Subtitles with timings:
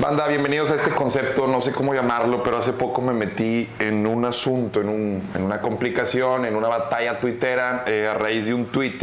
[0.00, 4.06] Banda, bienvenidos a este concepto, no sé cómo llamarlo, pero hace poco me metí en
[4.06, 8.54] un asunto, en, un- en una complicación, en una batalla tuitera eh, a raíz de
[8.54, 8.94] un tweet.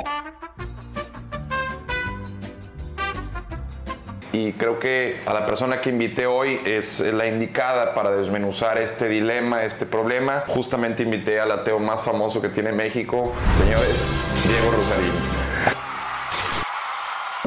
[4.34, 9.08] Y creo que a la persona que invité hoy es la indicada para desmenuzar este
[9.08, 10.44] dilema, este problema.
[10.48, 14.06] Justamente invité al ateo más famoso que tiene México, señores,
[14.48, 15.37] Diego Rosarín.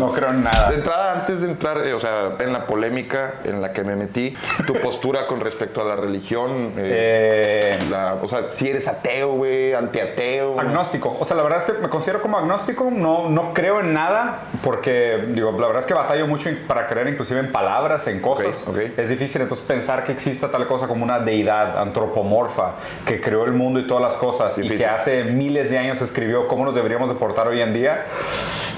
[0.01, 0.71] No creo en nada.
[0.71, 3.97] De entrada, antes de entrar, eh, o sea, en la polémica en la que me
[3.97, 4.35] metí,
[4.67, 6.99] tu postura con respecto a la religión, eh,
[7.73, 10.59] Eh, la- o sea, si eres ateo, güey, antiateo.
[10.61, 11.17] agnóstico.
[11.21, 12.91] O sea, la verdad es que me considero como agnóstico.
[12.91, 17.09] No, no creo en nada porque, digo, la verdad es que batallo mucho para creer
[17.09, 18.67] inclusive en palabras, en cosas.
[18.97, 22.73] Es difícil entonces pensar que exista tal cosa como una deidad antropomorfa
[23.07, 26.47] que creó el mundo y todas las cosas y que hace miles de años escribió
[26.49, 28.05] cómo nos deberíamos de portar hoy en día.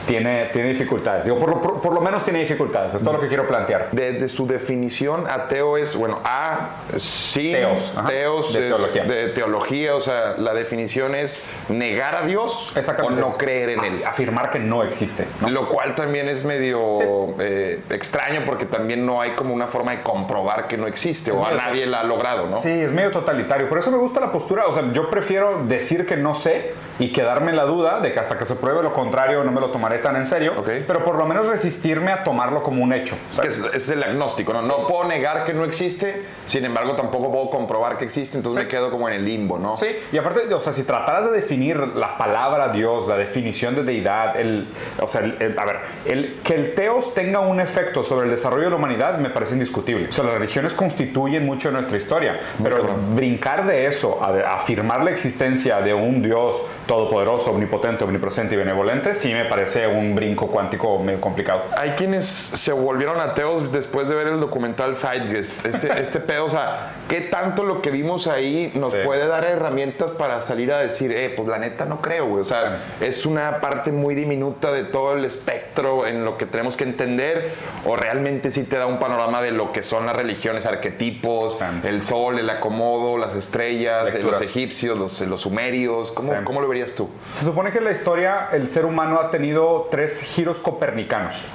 [0.06, 1.24] Tiene, tiene dificultades.
[1.24, 2.94] Digo, por lo, por- por lo menos tiene dificultades.
[2.94, 3.88] Es todo lo que quiero plantear.
[3.92, 9.04] Desde su definición, ateo es, bueno, A, sí, Teos, ajá, teos de es teología.
[9.04, 13.84] de teología, o sea, la definición es negar a Dios o no Es creer en
[13.84, 14.02] él.
[14.06, 15.26] Afirmar que no existe.
[15.40, 15.48] ¿no?
[15.50, 20.02] Lo cual también es medio eh, extraño porque también no hay como una forma de
[20.02, 22.56] comprobar que no existe o a nadie la ha logrado, ¿no?
[22.56, 23.68] Sí, es medio totalitario.
[23.68, 24.66] Por eso me gusta la postura.
[24.66, 28.20] O sea, yo prefiero decir que no sé y quedarme en la duda de que
[28.20, 30.54] hasta que se pruebe lo contrario no me lo tomaré tan en serio.
[30.58, 30.68] Ok.
[30.86, 33.16] Pero por lo menos resistirme a tomarlo como un hecho.
[33.42, 34.62] Es, es el agnóstico, ¿no?
[34.62, 38.68] No puedo negar que no existe, sin embargo tampoco puedo comprobar que existe, entonces me
[38.68, 39.76] quedo como en el limbo, ¿no?
[39.76, 43.82] Sí, y aparte, o sea, si trataras de definir la palabra Dios, la definición de
[43.82, 44.68] deidad, el,
[45.00, 48.30] o sea, el- el- a ver, el, que el teos tenga un efecto sobre el
[48.30, 50.08] desarrollo de la humanidad me parece indiscutible.
[50.08, 55.02] O sea, las religiones constituyen mucho de nuestra historia, pero brincar de eso a afirmar
[55.04, 60.48] la existencia de un Dios todopoderoso, omnipotente, omnipresente y benevolente, sí me parece un brinco
[60.48, 61.62] cuántico medio complicado.
[61.76, 65.64] Hay quienes se volvieron ateos después de ver el documental Zeitgeist.
[65.66, 68.98] Este, este pedo, o sea, ¿qué tanto lo que vimos ahí nos Sí.
[69.04, 72.40] puede dar herramientas para salir a decir, eh, pues la neta no creo, güey?
[72.40, 76.76] O sea, es una parte muy diminuta de todo el espectro en lo que tenemos
[76.76, 77.52] que entender,
[77.86, 81.64] o realmente sí te da un panorama de lo que son las religiones, arquetipos, Sí.
[81.88, 84.40] el sol, el acomodo, las estrellas, eh, Lecturas.
[84.40, 86.12] los egipcios, los, los sumerios.
[86.12, 86.38] ¿Cómo, Sí.
[86.44, 87.08] ¿Cómo lo verías tú?
[87.32, 91.46] Se supone que en la historia el ser humano ha tenido tres giros copernicanos.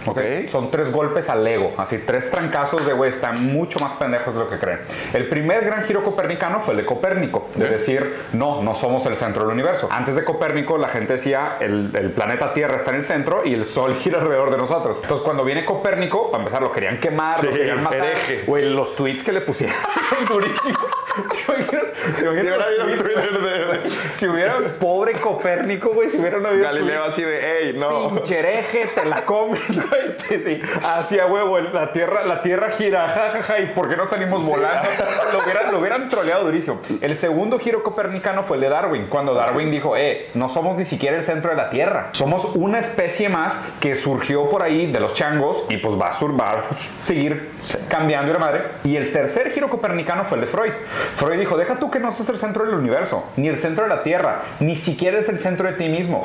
[0.48, 4.40] Son tres golpes al ego, así tres trancazos de güey, están mucho más pendejos de
[4.40, 4.80] lo que creen.
[5.14, 9.16] El primer gran giro copernicano fue el de Copérnico, de decir, no, no somos el
[9.16, 9.88] centro del universo.
[9.92, 13.54] Antes de Copérnico, la gente decía, el, el planeta Tierra está en el centro y
[13.54, 15.00] el Sol gira alrededor de nosotros.
[15.02, 18.14] Entonces, cuando viene Copérnico, para empezar, lo querían quemar, lo Sí, querían matar.
[18.46, 19.76] Güey, los tweets que le pusieron
[20.30, 20.86] durísimos.
[21.18, 21.84] ¿Te imaginas?
[22.18, 23.94] ¿Te imaginas los tweets?
[24.14, 28.10] Si hubiera pobre Copérnico, güey, si hubieran habido Galileo tweets, así de, hey, no.
[28.16, 30.40] Pinche hereje, te la comes, güey.
[30.42, 34.88] Sí, hacia huevo, la tierra, la tierra gira, jajaja, ¿y por qué no salimos volando?
[35.32, 36.82] Lo hubieran, lo hubieran troleado durísimo.
[37.02, 40.86] El segundo giro copernicano fue el de Darwin, cuando Darwin dijo, eh, no somos ni
[40.86, 42.10] siquiera el centro de la Tierra.
[42.14, 46.14] Somos una especie más que surgió por ahí de los changos y pues va a,
[46.14, 46.64] sur- va a
[47.06, 47.52] seguir
[47.90, 48.64] cambiando la madre.
[48.84, 50.74] Y el tercer giro copernicano fue el de Freud.
[51.16, 53.90] Freud dijo, deja tú que no seas el centro del universo, ni el centro de
[53.90, 56.24] la Tierra, ni siquiera es el centro de ti mismo.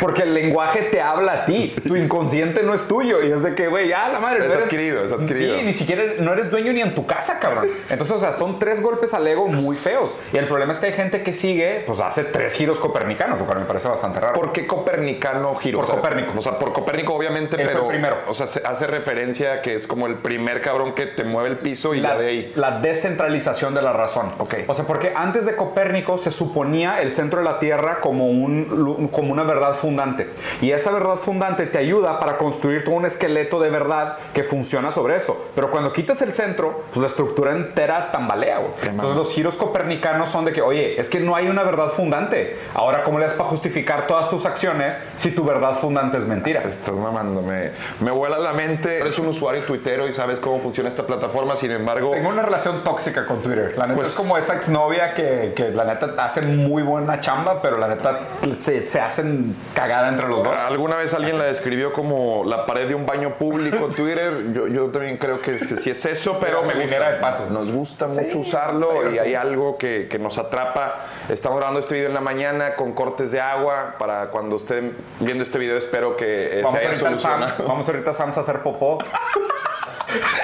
[0.00, 3.22] Porque el lenguaje te habla a ti, tu inconsciente no es tuyo.
[3.22, 4.40] Y es de que, güey, ya la madre.
[4.40, 5.58] Es no eres- adquirido, es adquirido.
[5.58, 7.66] Sí, ni siquiera no eres dueño ni en tu casa, cabrón.
[7.88, 10.14] Entonces, o sea, son tres golpes al ego muy feos.
[10.32, 13.46] Y el problema es que hay gente que sigue, pues hace tres giros copernicanos, lo
[13.46, 14.34] cual me parece bastante raro.
[14.34, 15.78] ¿Por qué Copernicano giró?
[15.78, 16.32] Por O sea, Copérnico.
[16.38, 17.82] O sea, por Copérnico, obviamente, Él fue pero.
[17.84, 18.16] el primero.
[18.28, 21.48] O sea, se hace referencia a que es como el primer cabrón que te mueve
[21.50, 22.52] el piso y la, ya de ahí.
[22.56, 24.15] la descentralización de la razón.
[24.38, 24.54] Ok.
[24.66, 29.08] O sea, porque antes de Copérnico se suponía el centro de la Tierra como, un,
[29.12, 30.30] como una verdad fundante.
[30.60, 34.92] Y esa verdad fundante te ayuda para construir todo un esqueleto de verdad que funciona
[34.92, 35.48] sobre eso.
[35.54, 40.44] Pero cuando quitas el centro, pues la estructura entera tambalea, Entonces los giros copernicanos son
[40.44, 42.58] de que, oye, es que no hay una verdad fundante.
[42.74, 46.62] Ahora, ¿cómo le das para justificar todas tus acciones si tu verdad fundante es mentira?
[46.62, 49.00] Estás mamando, me, me vuela la mente.
[49.00, 52.12] Eres un usuario tuitero y sabes cómo funciona esta plataforma, sin embargo.
[52.12, 53.76] Tengo una relación tóxica con Twitter.
[53.76, 57.60] La neta Pues- es como esa exnovia que, que la neta hace muy buena chamba,
[57.62, 58.20] pero la neta
[58.58, 60.56] se, se hacen cagada entre los dos.
[60.56, 64.52] Alguna vez alguien la describió como la pared de un baño público Twitter.
[64.52, 67.10] Yo, yo también creo que, es, que sí es eso, pero me gasolinera gusta.
[67.14, 67.46] de paso.
[67.50, 71.06] Nos gusta Sí, mucho está usarlo y hay algo que, que nos atrapa.
[71.28, 73.94] Estamos grabando este video en la mañana con cortes de agua.
[73.98, 77.48] Para cuando estén viendo este video, espero que eh, Vamos se haya solucionado.
[77.50, 78.98] Sam's, vamos ahorita a Sam's a hacer popó.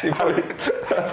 [0.00, 0.42] Sí, porque,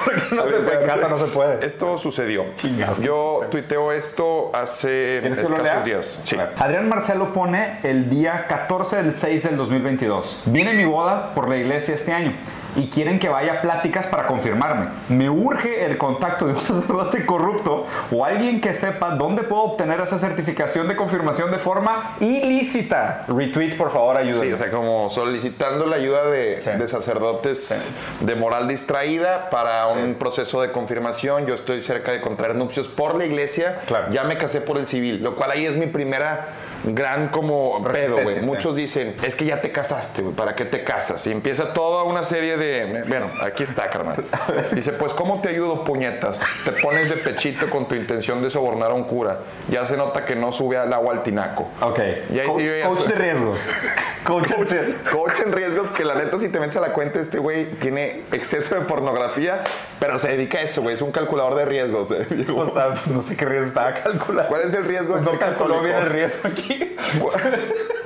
[0.05, 1.65] porque no A se ver, puede, en casa no se puede.
[1.65, 2.45] Esto sucedió.
[2.55, 6.19] Chingas, Yo tuiteo esto hace ¿Quieres que lo escasos días.
[6.23, 6.35] Sí.
[6.35, 6.53] Ver.
[6.57, 10.43] Adrián Marcelo pone el día 14 del 6 del 2022.
[10.45, 12.33] Viene mi boda por la iglesia este año
[12.79, 14.87] y quieren que vaya a pláticas para confirmarme.
[15.09, 19.99] Me urge el contacto de un sacerdote corrupto o alguien que sepa dónde puedo obtener
[19.99, 23.25] esa certificación de confirmación de forma ilícita.
[23.27, 24.47] Retweet, por favor, ayúdame.
[24.47, 26.71] Sí, o sea, como solicitando la ayuda de, Sí.
[26.71, 27.91] de sacerdotes
[28.21, 31.45] de moral distraída para un proceso de confirmación.
[31.45, 33.79] Yo estoy cerca de contraer nupcios por la iglesia.
[33.87, 34.07] Claro.
[34.11, 36.47] Ya me casé por el civil, lo cual ahí es mi primera
[36.83, 38.41] gran como pedo, güey.
[38.41, 41.25] Muchos dicen, es que ya te casaste, güey, ¿para qué te casas?
[41.27, 43.03] Y empieza toda una serie de...
[43.07, 44.25] Bueno, aquí está, carnal.
[44.71, 46.41] Dice, pues, ¿cómo te ayudo, puñetas?
[46.65, 49.39] Te pones de pechito con tu intención de sobornar a un cura.
[49.69, 51.67] Ya se nota que no sube al agua al tinaco.
[51.81, 51.99] Ok.
[52.29, 53.59] Y ahí Co- sí yo ya coach estoy- de riesgos.
[54.23, 55.11] coach de riesgos.
[55.11, 58.21] Coach en riesgos que la neta si te metes a la cuenta este güey tiene
[58.31, 59.59] exceso de pornografía,
[59.99, 62.11] pero se dedica a eso, güey, es un calculador de riesgos.
[62.11, 62.25] eh.
[62.47, 64.47] Pues, pues, no sé qué riesgo estaba calculando.
[64.49, 66.95] ¿Cuál es el riesgo Pues de no ser calculó bien el riesgo aquí.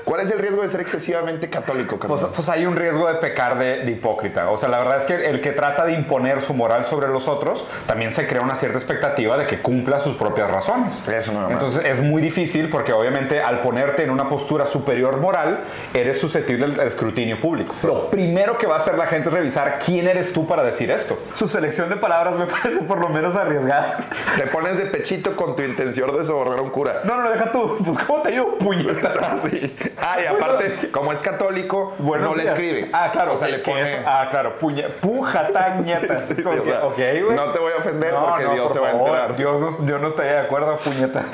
[0.03, 3.57] ¿Cuál es el riesgo de ser excesivamente católico, Pues, pues hay un riesgo de pecar
[3.57, 4.49] de, de hipócrita.
[4.49, 7.27] O sea, la verdad es que el que trata de imponer su moral sobre los
[7.27, 11.07] otros, también se crea una cierta expectativa de que cumpla sus propias razones.
[11.07, 11.51] Eso más.
[11.51, 15.61] Entonces es muy difícil porque obviamente al ponerte en una postura superior moral,
[15.93, 17.73] eres susceptible al escrutinio público.
[17.83, 20.91] Lo primero que va a hacer la gente es revisar quién eres tú para decir
[20.91, 21.17] esto.
[21.33, 23.97] Su selección de palabras me parece por lo menos arriesgada.
[24.37, 27.01] Te pones de pechito con tu intención de sobornar a un cura.
[27.03, 27.77] No, no, deja tú.
[27.83, 28.57] Pues ¿cómo te digo?
[28.57, 29.17] Puñetas.
[29.23, 29.75] Ah, sí.
[30.01, 32.89] Ah, y aparte, como es católico, Bueno, no le escribe.
[32.91, 33.35] Ah, claro.
[33.35, 34.03] O sea, le pone...
[34.05, 34.57] ah, claro.
[34.57, 36.25] Puña, puja, tañetas.
[36.33, 37.35] Sí, sí, o sea, ok, güey.
[37.35, 39.35] no te voy a ofender No, porque no, Dios por se va a enterar.
[39.37, 41.25] Dios no, yo no estaría de acuerdo, puñetas.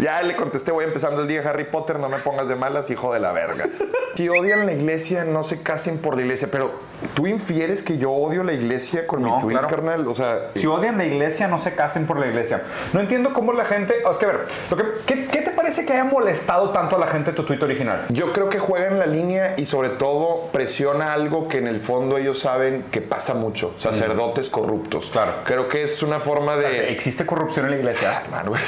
[0.00, 3.12] Ya le contesté, voy empezando el día Harry Potter, no me pongas de malas, hijo
[3.12, 3.68] de la verga.
[4.16, 6.72] Si odian la iglesia, no se casen por la iglesia, pero
[7.14, 9.68] tú infieres que yo odio la iglesia con No, mi tweet, claro.
[9.68, 10.08] carnal.
[10.08, 12.62] O sea, Si odian la iglesia, no se casen por la iglesia.
[12.92, 13.94] No entiendo cómo la gente.
[14.10, 16.98] Es que, a ver, lo que- ¿qué, qué te parece que haya molestado tanto a
[16.98, 18.06] la gente tu tweet original?
[18.10, 21.78] yo creo que juega en la línea y sobre todo presiona algo que en el
[21.78, 25.10] fondo ellos saben que pasa mucho, sacerdotes corruptos.
[25.12, 25.32] Claro.
[25.44, 26.90] Creo que es una forma de...
[26.90, 28.20] ¿Existe corrupción en la iglesia?
[28.24, 28.62] Hermano, güey.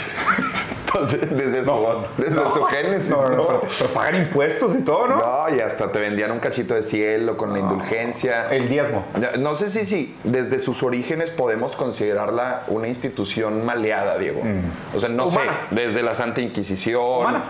[0.95, 2.51] Entonces, desde su, No, desde no.
[2.55, 5.17] su génesis, No, pero, pero pagan impuestos y todo, ¿no?
[5.17, 8.49] No, y hasta te vendían un cachito de cielo con la indulgencia.
[8.51, 9.05] El diezmo.
[9.39, 14.43] No sé si, si desde sus orígenes podemos considerarla una institución maleada, Diego.
[14.95, 15.29] O sea, no Mm.
[15.29, 15.67] Humana.
[15.71, 17.03] sé, desde la Santa Inquisición.
[17.21, 17.45] Humana.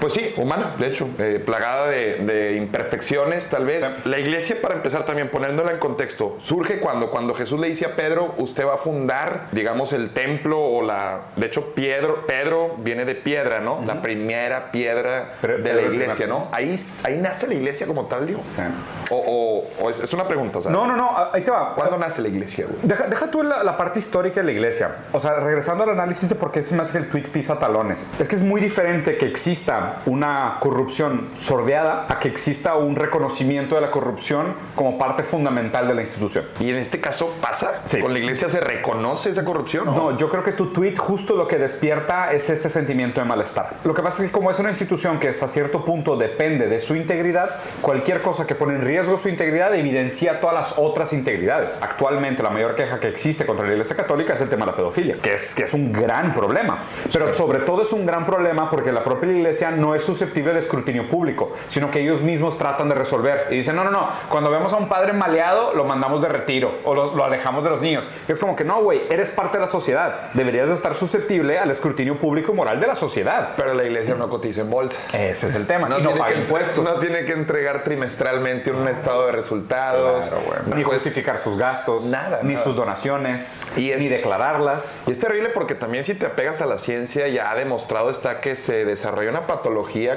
[0.00, 3.84] Pues sí, humana, de hecho, eh, plagada de, de imperfecciones, tal vez.
[3.84, 4.08] Sí.
[4.08, 7.96] La iglesia, para empezar también, poniéndola en contexto, surge cuando, cuando Jesús le dice a
[7.96, 11.22] Pedro, usted va a fundar, digamos, el templo o la...
[11.36, 13.82] De hecho, Pedro, Pedro viene de piedra, ¿no?
[13.86, 16.26] La primera piedra Pero- de Pedro la iglesia.
[16.26, 16.48] ¿no?
[16.52, 18.42] Ahí, ahí nace la iglesia como tal, Diego.
[18.42, 18.62] Sí.
[19.10, 21.74] O, o- o es, es una pregunta, o sea, No, no, no, ahí te va.
[21.74, 22.78] ¿cuándo nace la iglesia, güey?
[22.82, 24.96] Deja, deja tú la, la parte histórica de la iglesia.
[25.12, 27.58] O sea, regresando al análisis de por qué se me hace que el tweet pisa
[27.58, 28.06] talones.
[28.18, 33.74] Es que es muy diferente que exista una corrupción sordeada a que exista un reconocimiento
[33.74, 36.44] de la corrupción como parte fundamental de la institución.
[36.60, 37.82] Y en este caso pasa.
[37.84, 38.00] Sí.
[38.00, 39.88] ¿Con la iglesia se reconoce esa corrupción?
[39.88, 43.26] o No, yo creo que tu tweet justo lo que despierta es este sentimiento de
[43.26, 43.76] malestar.
[43.84, 46.80] Lo que pasa es que como es una institución que hasta cierto punto depende de
[46.80, 51.78] su integridad, cualquier cosa que pone en riesgo su integridad evidencia todas las otras integridades.
[51.80, 54.76] Actualmente la mayor queja que existe contra la Iglesia Católica es el tema de la
[54.76, 56.84] pedofilia, que es, que es un gran problema.
[57.12, 60.60] Pero sobre todo es un gran problema porque la propia Iglesia no es susceptible de
[60.60, 63.46] escrutinio público, sino que ellos mismos tratan de resolver.
[63.50, 66.78] Y dicen, no, no, no, cuando vemos a un padre maleado, lo mandamos de retiro
[66.84, 68.04] o lo, lo alejamos de los niños.
[68.28, 70.30] Es como que no, güey, eres parte de la sociedad.
[70.34, 73.54] Deberías de estar susceptible al escrutinio público y moral de la sociedad.
[73.56, 74.98] Pero la iglesia no cotiza en bolsa.
[75.12, 75.88] Ese es el tema.
[75.88, 76.84] No, y no tiene paga que, impuestos.
[76.84, 80.26] no tiene que entregar trimestralmente un estado de resultados.
[80.26, 80.58] Claro, güey.
[80.76, 82.64] Ni Pues, justificar sus gastos, nada, ni nada.
[82.64, 84.96] sus donaciones, Y es- ni declararlas.
[85.06, 88.40] Y es terrible porque también si te apegas a la ciencia ya ha demostrado está
[88.40, 89.65] que se desarrolla una patología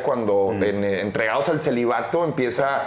[0.04, 0.64] cuando Mm.
[0.64, 2.82] en, eh, entregados al celibato empieza,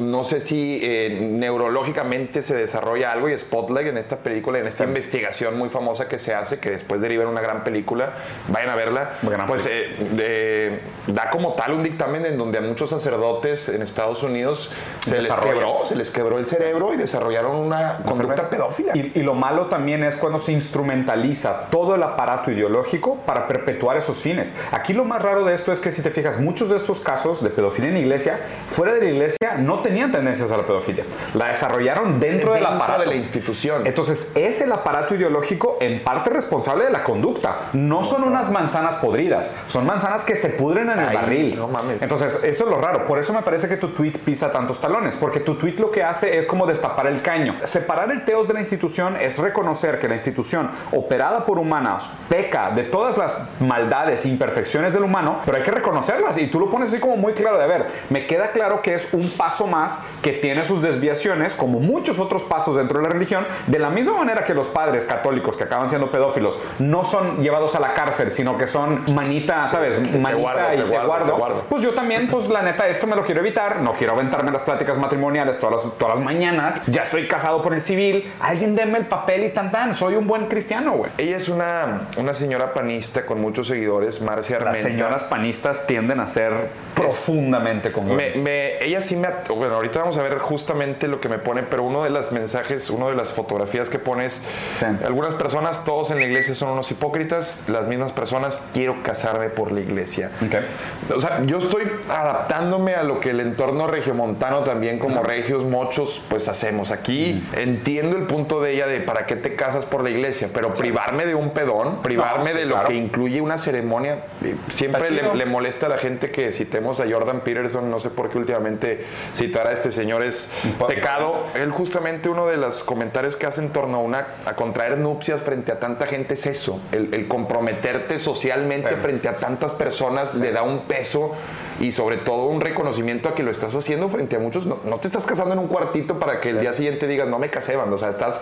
[0.00, 4.84] no sé si eh, neurológicamente se desarrolla algo y Spotlight en esta película, en esta
[4.84, 8.14] investigación muy famosa que se hace, que después deriva en una gran película,
[8.48, 12.90] vayan a verla, Gran pues eh, da como tal un dictamen en donde a muchos
[12.90, 14.70] sacerdotes en Estados Unidos
[15.04, 18.92] se les quebró, se les quebró el cerebro y desarrollaron una conducta pedófila.
[18.96, 23.96] Y, y lo malo también es cuando se instrumentaliza todo el aparato ideológico para perpetuar
[23.96, 24.52] esos fines.
[24.72, 27.42] Aquí lo más raro de esto es que si te fijas, muchos de estos casos
[27.42, 31.04] de pedofilia en iglesia, fuera de la iglesia, no tenían tendencias a la pedofilia.
[31.34, 33.00] La desarrollaron dentro, del Dentro aparato.
[33.00, 33.86] de la institución.
[33.86, 37.70] Entonces, es el aparato ideológico en parte responsable de la conducta.
[37.72, 41.56] No son unas manzanas podridas, son manzanas que se pudren en el Ay, barril.
[41.56, 42.02] no mames.
[42.02, 43.06] Entonces, eso es lo raro.
[43.06, 46.02] Por eso me parece que tu tweet pisa tantos talones, porque tu tweet lo que
[46.02, 47.56] hace es como destapar el caño.
[47.64, 52.70] Separar el teos de la institución es reconocer que la institución, operada por humanos, peca
[52.70, 56.38] de todas las maldades e imperfecciones del humano, pero hay que reconocerlas.
[56.38, 58.94] Y tú lo pones así como muy claro de, a ver, me queda claro que
[58.94, 63.10] es un paso más que tiene sus desviaciones, como muchos otros pasos dentro de la
[63.10, 67.42] religión, de la misma manera que los padres católicos que acaban siendo pedófilos no son
[67.42, 70.00] llevados a la cárcel, sino que son manita, ¿sabes?
[70.12, 71.26] Manita guardo, y te te, guardo, guardo.
[71.26, 71.64] te guardo.
[71.68, 73.80] Pues yo también, pues la neta, esto me lo quiero evitar.
[73.80, 76.80] No quiero aventarme las pláticas matrimoniales todas las, todas las mañanas.
[76.86, 78.32] Ya estoy casado por el civil.
[78.40, 79.94] Alguien deme el papel y tan tan.
[79.94, 81.10] Soy un buen cristiano, güey.
[81.18, 84.88] Ella es una, una señora panista con muchos seguidores, Marcia Las Armenta.
[84.88, 88.42] señoras panistas tienden a ser profundamente Me, congruentes.
[88.42, 89.28] me- ella sí me...
[89.54, 92.88] Bueno, ahorita vamos a ver justamente lo que me pone, pero uno de los mensajes,
[92.90, 94.86] uno de las fotografías que pones, Sí.
[95.04, 99.72] algunas personas, todos en la iglesia son unos hipócritas, las mismas personas, quiero casarme por
[99.72, 100.30] la iglesia.
[100.44, 101.14] Ok.
[101.16, 106.22] O sea, yo estoy adaptándome a lo que el entorno regiomontano también como regios mochos
[106.28, 106.90] pues hacemos.
[106.90, 110.72] Aquí entiendo el punto de ella de para qué te casas por la iglesia, pero
[110.74, 112.88] privarme de un pedón, privarme sí, de lo claro.
[112.88, 117.04] que incluye una ceremonia, eh, siempre le, le molesta a la gente que citemos a
[117.10, 119.04] Jordan Peterson, no sé por qué últimamente
[119.34, 120.50] citar a este señor es
[120.86, 121.42] pecado.
[121.54, 125.42] Él justamente uno de los comentarios que hace en torno a, una, a contraer nupcias
[125.42, 128.96] frente a tanta gente es eso, el, el comprometerte socialmente Sí.
[129.00, 131.32] frente a tantas personas le da un peso
[131.80, 134.66] y sobre todo un reconocimiento a que lo estás haciendo frente a muchos.
[134.66, 137.38] No, no te estás casando en un cuartito para que el día siguiente digas, no
[137.38, 137.96] me casé, bando.
[137.96, 138.40] O sea, estás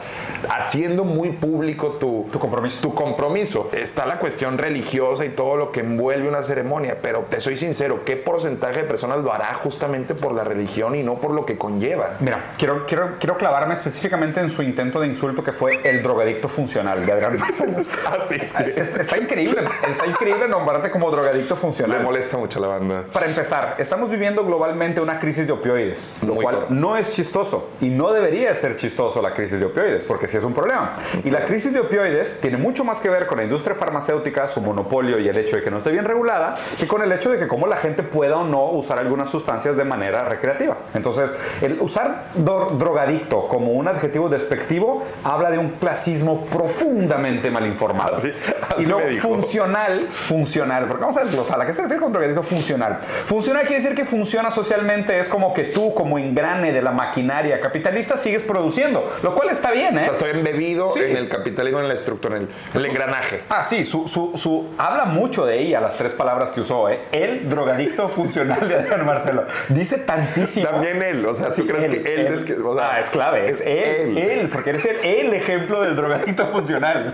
[0.49, 2.81] haciendo muy público tu, Tu compromiso.
[2.83, 3.69] tu compromiso.
[3.73, 8.05] Está la cuestión religiosa y todo lo que envuelve una ceremonia, pero te soy sincero,
[8.05, 11.57] ¿qué porcentaje de personas lo hará justamente por la religión y no por lo que
[11.59, 12.17] conlleva?
[12.21, 16.49] Mira, quiero, quiero, quiero clavarme específicamente en su intento de insulto que fue el drogadicto
[16.49, 17.39] funcional de Adrián.
[17.43, 18.37] Así
[18.77, 22.03] Es- Está increíble, está increíble nombrarte como drogadicto Le funcional.
[22.03, 23.05] molesta mucho la banda.
[23.13, 27.71] Para empezar, estamos viviendo globalmente una crisis de opioides, lo Muy cual no es chistoso
[27.81, 30.93] y no debería ser chistoso la crisis de opioides, porque sí es un problema.
[31.25, 34.61] Y la crisis de opioides tiene mucho más que ver con la industria farmacéutica, su
[34.61, 37.39] monopolio y el hecho de que no esté bien regulada, que con el hecho de
[37.39, 40.79] que cómo la gente pueda o no usar algunas sustancias de manera recreativa.
[40.95, 47.67] Entonces, el usar dro- drogadicto como un adjetivo despectivo habla de un clasismo profundamente mal
[47.67, 48.17] informado.
[48.17, 48.33] Así-
[48.69, 49.29] así y dijo.
[49.29, 52.99] funcional, funcional, porque vamos a desglosar, ¿a qué se refiere con drogadicto funcional?
[53.25, 57.61] Funcional quiere decir que funciona socialmente, es como que tú como engrane de la maquinaria
[57.61, 60.09] capitalista sigues produciendo, lo cual está bien, ¿eh?
[60.13, 61.01] Estoy embebido Sí.
[61.03, 62.43] en el capitalismo, en la estructura, en
[62.75, 63.43] el, el engranaje.
[63.49, 67.01] Ah, sí, su, su, su- habla mucho de ella, las tres palabras que usó, ¿eh?
[67.13, 69.45] El drogadicto funcional de Adrián Marcelo.
[69.69, 70.69] Dice tantísimo.
[70.69, 73.11] También él, o sea, ¿tú Sí, crees que él es que- o sea, ah, es
[73.11, 74.19] clave, es, es él, él.
[74.19, 77.13] él, porque eres el, el ejemplo del drogadicto funcional.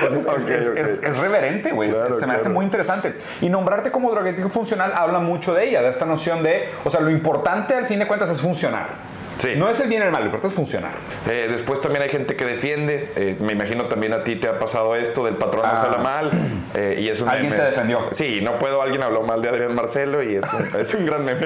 [0.00, 0.76] Pues es, Ok, es- ok.
[0.76, 1.90] es- reverente, güey.
[1.90, 2.54] Claro, se me hace claro.
[2.54, 3.14] muy interesante.
[3.40, 7.00] Y nombrarte como drogadicto funcional habla mucho de ella, de esta noción de, o sea,
[7.00, 9.09] lo importante al fin de cuentas es funcionar.
[9.40, 9.54] Sí.
[9.56, 10.92] No es el bien y el mal, lo importante es funcionar.
[11.26, 14.58] Eh, después también hay gente que defiende, eh, me imagino también a ti te ha
[14.58, 15.82] pasado esto del patrón no Ah.
[15.82, 16.30] habla mal,
[16.74, 17.62] eh, y es un Alguien meme.
[17.62, 18.06] te defendió.
[18.12, 21.24] Sí, no puedo, alguien habló mal de Adrián Marcelo y es un, es un gran
[21.24, 21.40] meme.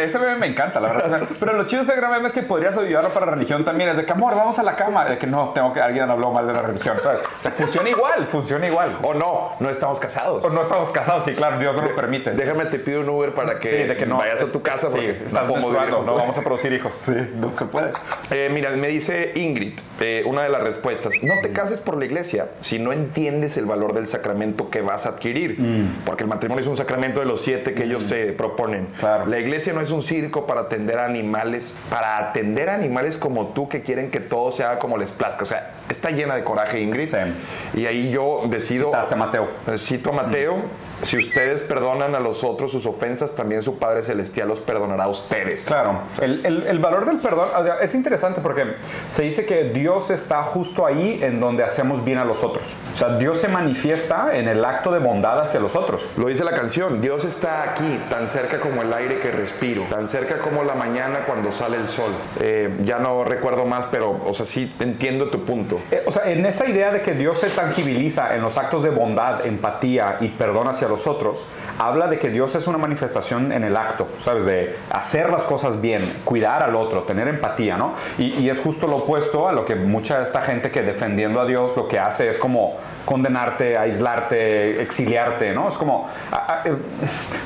[0.00, 1.20] Ese meme me encanta, la verdad.
[1.40, 3.90] Pero lo chido de ese gran meme es que podrías ayudarlo para la religión también.
[3.90, 5.04] Es de que, amor, vamos a la cama.
[5.04, 6.96] De que no, tengo que alguien habló mal de la religión.
[7.02, 7.20] ¿sabes?
[7.20, 8.96] O sea, funciona igual, funciona igual.
[9.02, 10.44] O no, no estamos casados.
[10.44, 12.30] O no estamos casados, sí, claro, Dios no lo permite.
[12.30, 14.18] Déjame te pido un Uber para que, sí, de que no.
[14.18, 16.94] vayas a tu casa Sí, porque estás no vivir no vamos a producir hijos.
[16.94, 17.92] Sí, no se puede.
[18.30, 22.04] Eh, mira, me dice Ingrid, eh, una de las respuestas, no te cases por la
[22.04, 25.58] iglesia si no entiendes el valor del sacramento que vas a adquirir,
[26.04, 28.88] porque el matrimonio es un sacramento de los siete que ellos te proponen.
[28.98, 29.26] Claro.
[29.26, 33.48] La iglesia no es un circo para atender a animales, para atender a animales como
[33.48, 35.44] tú que quieren que todo se haga como les plazca.
[35.44, 37.08] O sea, está llena de coraje Ingrid.
[37.08, 37.16] Sí.
[37.74, 38.86] Y ahí yo decido...
[38.86, 39.48] Citaste a Mateo.
[39.66, 40.56] Eh, Cito a Mateo,
[41.02, 45.08] si ustedes perdonan a los otros sus ofensas, también su Padre Celestial los perdonará a
[45.08, 45.64] ustedes.
[45.64, 48.74] Claro, el, el- el valor del perdón o sea, es interesante porque
[49.08, 52.76] se dice que Dios está justo ahí en donde hacemos bien a los otros.
[52.92, 56.08] O sea, Dios se manifiesta en el acto de bondad hacia los otros.
[56.16, 60.08] Lo dice la canción, Dios está aquí, tan cerca como el aire que respiro, tan
[60.08, 62.10] cerca como la mañana cuando sale el sol.
[62.40, 65.80] Eh, ya no recuerdo más, pero, o sea, sí entiendo tu punto.
[65.90, 68.90] Eh, o sea, en esa idea de que Dios se tangibiliza en los actos de
[68.90, 71.46] bondad, empatía y perdón hacia los otros,
[71.78, 74.44] habla de que Dios es una manifestación en el acto, ¿sabes?
[74.44, 77.94] De hacer las cosas bien, cuidar al otro, tener empatía, ¿no?
[78.18, 81.46] Y, es justo lo opuesto a lo que mucha de esta gente que defendiendo a
[81.46, 85.68] Dios lo que hace es como condenarte, aislarte, exiliarte, ¿no?
[85.68, 86.08] Es como,
[86.64, 86.74] eh,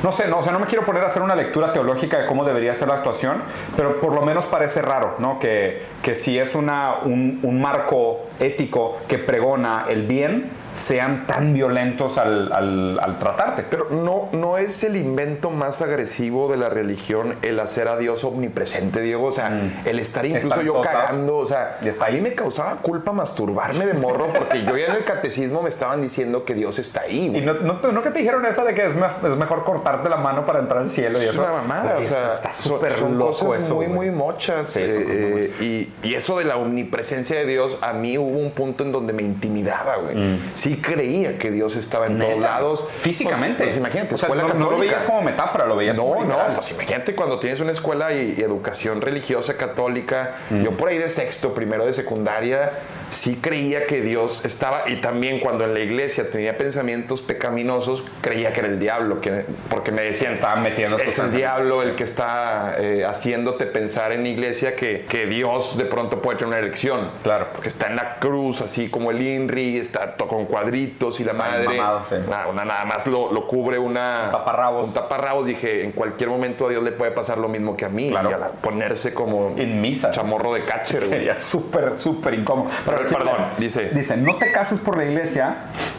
[0.03, 2.27] no sé, no, o sea, no me quiero poner a hacer una lectura teológica de
[2.27, 3.43] cómo debería ser la actuación,
[3.77, 5.39] pero por lo menos parece raro, ¿no?
[5.39, 11.55] Que, que si es una, un, un marco ético que pregona el bien, sean tan
[11.55, 13.63] violentos al, al- al tratarte.
[13.69, 18.25] Pero no, no es el invento más agresivo de la religión el hacer a Dios
[18.25, 19.27] omnipresente, Diego.
[19.29, 19.53] O sea,
[19.85, 20.51] el estar incluso Mm.
[20.51, 21.37] Está en yo cagando.
[21.39, 22.21] O sea, Y a mí ahí.
[22.21, 26.45] me causaba culpa masturbarme de morro porque yo ya en el catecismo me estaban diciendo
[26.45, 27.43] que Dios está ahí, Y güey.
[27.43, 30.17] no, no, ¿no que te dijeron esa de que es, me- es mejor cortarte la
[30.17, 31.43] mano para entrar al cielo y Es eso.
[31.43, 33.75] una mamada, o sea, está súper son loco cosas eso.
[33.77, 34.09] muy, güey.
[34.09, 34.71] muy mochas.
[34.71, 38.51] Sí, eh, eh, y, y eso de la omnipresencia de Dios, a mí hubo un
[38.51, 40.39] punto en donde me intimidaba, güey.
[40.65, 42.89] Sí creía que Dios estaba en todos lados.
[43.01, 43.65] Físicamente.
[43.65, 46.05] Pues, pues imagínate, O sea, escuela no, no lo veías como metáfora, lo veías No,
[46.05, 46.55] como no, literal.
[46.55, 51.11] pues imagínate cuando tienes una escuela y, y educación religiosa católica, yo por ahí de
[51.11, 52.73] sexto, primero de secundaria,
[53.11, 58.53] sí creía que Dios estaba, y también cuando en la iglesia tenía pensamientos pecaminosos, creía
[58.53, 61.39] que era el diablo, que, porque me decían, Estaban metiendo es el pensamientos".
[61.39, 66.21] diablo el que está eh, haciéndote pensar en la iglesia que, que Dios de pronto
[66.23, 67.11] puede tener una erección.
[67.23, 67.49] Claro.
[67.53, 71.67] Porque está en la cruz, así como el INRI, está con cuadritos y la madre.
[71.77, 72.17] mamado, sí.
[72.29, 74.89] Nada, una- nada más lo, lo cubre una, Un taparrabos.
[74.89, 75.47] un taparrabos.
[75.47, 78.11] Dije, en cualquier momento a Dios le puede pasar lo mismo que a mí.
[78.11, 78.31] Claro.
[78.31, 80.11] Y a la- ponerse como en misa.
[80.11, 80.85] chamorro de güey.
[80.87, 82.71] Sería súper, súper incómodo.
[82.85, 85.57] Pero, perdón, dice- Dice, no te cases por la iglesia.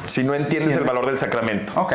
[0.08, 1.74] Si no entiendes el valor del sacramento.
[1.80, 1.94] Ok.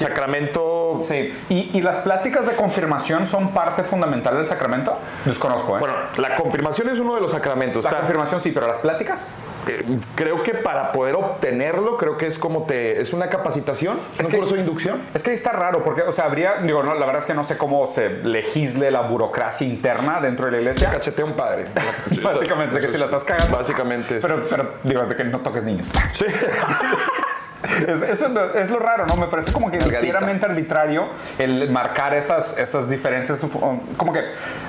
[0.00, 0.98] Sacramento.
[1.00, 1.32] Sí.
[1.48, 4.96] ¿Y, y las pláticas de confirmación son parte fundamental del sacramento?
[5.24, 5.80] Desconozco, ¿eh?
[5.80, 7.84] Bueno, la confirmación es uno de los sacramentos.
[7.84, 9.28] la Está- confirmación sí, pero las pláticas.
[9.66, 13.00] eh, creo que para poder obtenerlo, creo que es como te.
[13.00, 15.02] Es una capacitación, es un que- curso de inducción.
[15.14, 17.34] Es que ahí está raro, porque, o sea, habría, digo, no, la verdad es que
[17.34, 20.90] no sé cómo se legisle la burocracia interna dentro de la iglesia.
[20.90, 21.66] Cachetea un padre.
[22.22, 23.56] Básicamente, de que si la estás cagando.
[23.56, 25.86] Básicamente es- Pero, pero digo, de que no toques niños.
[26.12, 26.24] Sí.
[27.86, 29.16] Es, eso es lo- raro, ¿no?
[29.16, 33.40] Me parece como que ligeramente arbitrario el marcar estas, estas diferencias.
[33.96, 34.24] Como que,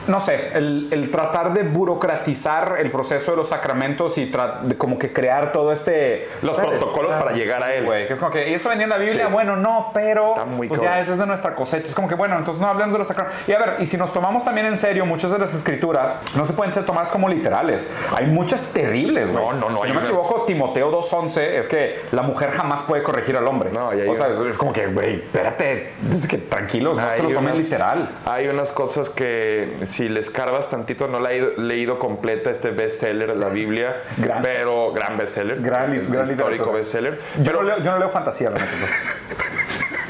[0.08, 4.26] no sé, el, el tratar de burocratizar el proceso de los sacramentos y
[4.64, 6.28] de como que crear todo este.
[6.42, 6.72] Los ¿sabes?
[6.72, 7.86] protocolos para llegar a él.
[7.86, 9.28] Güey, que es como que, ¿y eso venía en la Biblia?
[9.28, 9.32] Sí.
[9.32, 10.32] Bueno, no, pero.
[10.32, 11.04] Está muy pues ya, cabrón.
[11.04, 11.88] eso es de nuestra cosecha.
[11.88, 13.40] Es como que, bueno, entonces no hablemos de los sacramentos.
[13.48, 16.44] Y a ver, y si nos tomamos también en serio, muchas de las escrituras no
[16.46, 17.88] se pueden ser tomadas como literales.
[18.16, 19.44] Hay muchas terribles, güey.
[19.46, 23.04] No, no, no, Si no me equivoco, Timoteo 2.11 es que la mujer jamás puede
[23.04, 23.72] corregir al hombre.
[23.72, 25.94] No, y hay o sea, es, como que, güey, espérate,
[26.30, 28.10] que tranquilos, no se lo tomen literal.
[28.26, 33.30] hay unas cosas que si les carvas tantito, no la he leído completa este bestseller
[33.30, 34.42] de la Biblia, Gran.
[34.42, 37.20] pero gran bestseller, Gran- gran histórico bestseller.
[37.38, 38.64] Yo, Pero no leo, yo no leo fantasía, pues.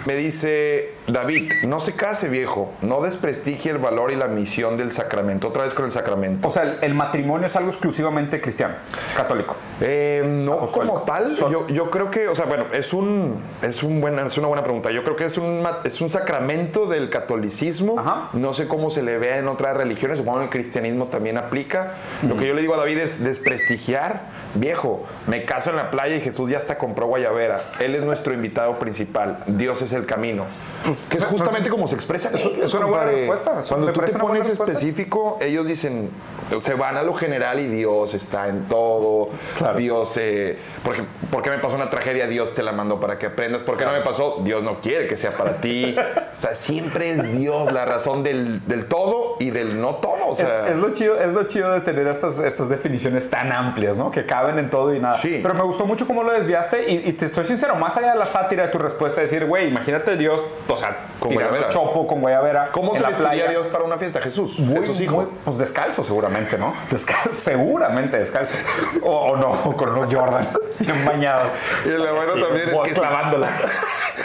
[0.06, 4.92] me dice David, no se case viejo, no desprestigie el valor y la misión del
[4.92, 5.50] sacramento.
[5.50, 6.48] Otra vez con el sacramento.
[6.48, 8.76] O sea, el, el matrimonio es algo exclusivamente cristiano,
[9.16, 9.56] católico.
[9.80, 10.94] Eh, no Apostólico.
[10.96, 14.26] como tal, Son- yo, yo creo que, o sea, bueno, es un, es un buena,
[14.26, 14.92] es una buena pregunta.
[14.92, 18.00] Yo creo que es un, ma- es un sacramento del catolicismo.
[18.00, 18.30] Ajá.
[18.34, 21.94] No sé cómo se le vea en otras religiones, supongo que el cristianismo también aplica.
[22.28, 26.16] Lo que yo le digo a David es desprestigiar, viejo, me caso en la playa
[26.16, 27.58] y Jesús ya hasta compró guayabera.
[27.80, 30.46] Él es nuestro invitado principal, Dios es el camino.
[31.10, 32.30] que es justamente como se expresa.
[32.34, 36.10] ellos, es una buena respuesta, eso Cuando tú te pones específico, ellos dicen,
[36.62, 39.30] se van a lo general y Dios está en todo.
[39.58, 39.78] Claro.
[39.78, 42.28] Dios, eh, por ejemplo, ¿por qué me pasó una tragedia?
[42.28, 43.64] Dios te la mandó para que aprendas.
[43.64, 44.42] ¿Por qué no me pasó?
[44.44, 45.96] Dios no quiere que sea para ti.
[46.38, 50.28] O sea, siempre es Dios la razón del, del todo y del no todo.
[50.28, 53.52] O sea, es, es lo chido, es lo chido de tener estas, estas definiciones tan
[53.52, 54.12] amplias, ¿no?
[54.12, 55.16] Que caben en todo y nada.
[55.18, 55.40] Sí.
[55.42, 58.20] Pero me gustó mucho cómo lo desviaste y, y te estoy sincero, más allá de
[58.20, 61.70] la sátira de tu respuesta, decir, güey, imagínate Dios, o sea, Con guayabera.
[61.70, 62.70] chopo con guayabera.
[62.72, 63.50] ¿Cómo se la vestiría playa.
[63.50, 64.20] Dios para una fiesta?
[64.22, 65.16] Jesús, Muy, Jesús hijo.
[65.18, 66.74] muy, pues descalzo seguramente, ¿no?
[66.92, 68.56] Descalzo, seguramente descalzo.
[69.04, 70.48] O, o no, con unos Jordan
[71.06, 71.50] bañados.
[71.86, 73.50] Y lo bueno también es que clavándola.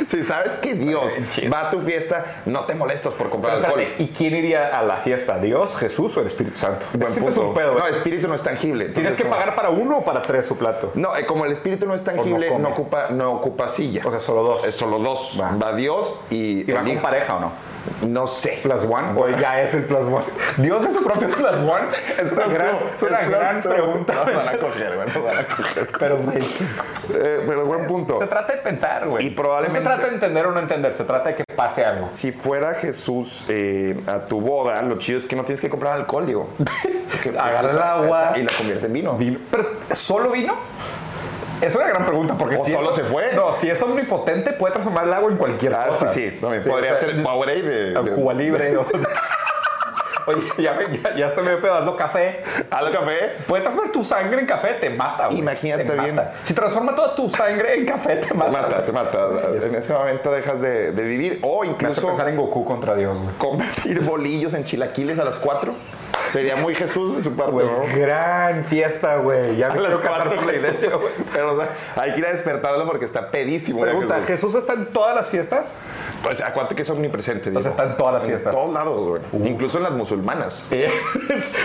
[0.07, 1.05] Si sabes que Dios
[1.53, 3.87] va a tu fiesta, no te molestas por comprar Pero alcohol.
[3.99, 5.39] ¿Y quién iría a la fiesta?
[5.39, 6.85] ¿Dios, Jesús o el Espíritu Santo?
[6.93, 7.49] Buen Ese es punto.
[7.49, 7.79] un pedo.
[7.79, 7.91] No, ¿eh?
[7.93, 8.87] espíritu no es tangible.
[8.91, 10.93] ¿Tienes que pagar para uno para tres su plato?
[10.95, 12.61] No, eh, como el espíritu no es tangible, come.
[12.61, 14.01] no, ocupa, no ocupa silla.
[14.07, 14.67] O sea, solo dos.
[14.67, 15.39] Es solo dos.
[15.39, 15.55] Va.
[15.55, 17.76] Va, Dios y, ¿Y va con pareja o no?
[18.07, 18.61] No sé.
[18.63, 19.13] ¿Plus one?
[19.17, 20.25] ¿O ya es el plus one?
[20.59, 21.89] ¿Dios es su propio plus one?
[22.19, 24.15] Es una gran, es una gran pregunta.
[24.15, 25.09] Nos van a coger, güey.
[25.09, 25.91] Nos van a coger.
[25.99, 28.19] Pero, güey, Eh, pero buen punto.
[28.19, 29.27] se trata de pensar, güey.
[29.27, 31.85] Y probablemente- No se trata de entender o no entender, se trata de que pase
[31.85, 32.11] algo.
[32.15, 35.95] Si fuera Jesús eh, a tu boda, lo chido es que no tienes que comprar
[35.95, 36.49] alcohol, digo.
[37.39, 38.33] Agarra el agua.
[38.37, 39.13] y la convierte en vino.
[39.17, 39.39] Vino.
[39.51, 40.55] ¿Pero solo vino?
[41.61, 43.33] Es una gran pregunta porque O si solo se fue.
[43.35, 46.09] No, si es omnipotente puede transformar el agua en cualquier Ah, cosa.
[46.09, 46.39] sí, sí.
[46.41, 48.77] Podría o sea, ser Powerade de, de- Cuba Libre.
[50.27, 52.43] Oye, ya, me- ya, ya estoy medio pedo, hazlo café.
[52.71, 53.33] ¿Al café?
[53.47, 55.39] Puede transformar tu sangre en café, te mata, güey.
[55.39, 56.15] Imagínate Te bien.
[56.17, 56.35] mata.
[56.43, 58.51] Si transforma toda tu sangre en café, te Te mata.
[58.51, 59.19] mata, te mata.
[59.67, 61.39] En ese momento dejas de, de vivir.
[61.43, 63.35] O Me incluso pensar en Goku contra Dios, güey.
[63.39, 65.73] convertir bolillos en chilaquiles a las 4.
[66.31, 67.83] Sería muy Jesús de su parte, Güey, ¿no?
[68.01, 69.57] gran fiesta, güey.
[69.57, 71.13] Ya me las cuatro por la iglesia, güey.
[71.33, 73.81] Pero, o sea, hay que ir a despertarlo porque está pedísimo.
[73.83, 74.27] Pregunta, Jesús.
[74.29, 75.79] ¿Jesús está en todas las fiestas?
[76.25, 77.57] Pues acuérdate que es omnipresente.
[77.57, 78.53] O sea, está en todas las fiestas.
[78.53, 79.49] En todos lados, güey.
[79.49, 80.16] Incluso en las musulmanas.
[80.69, 80.85] Sí.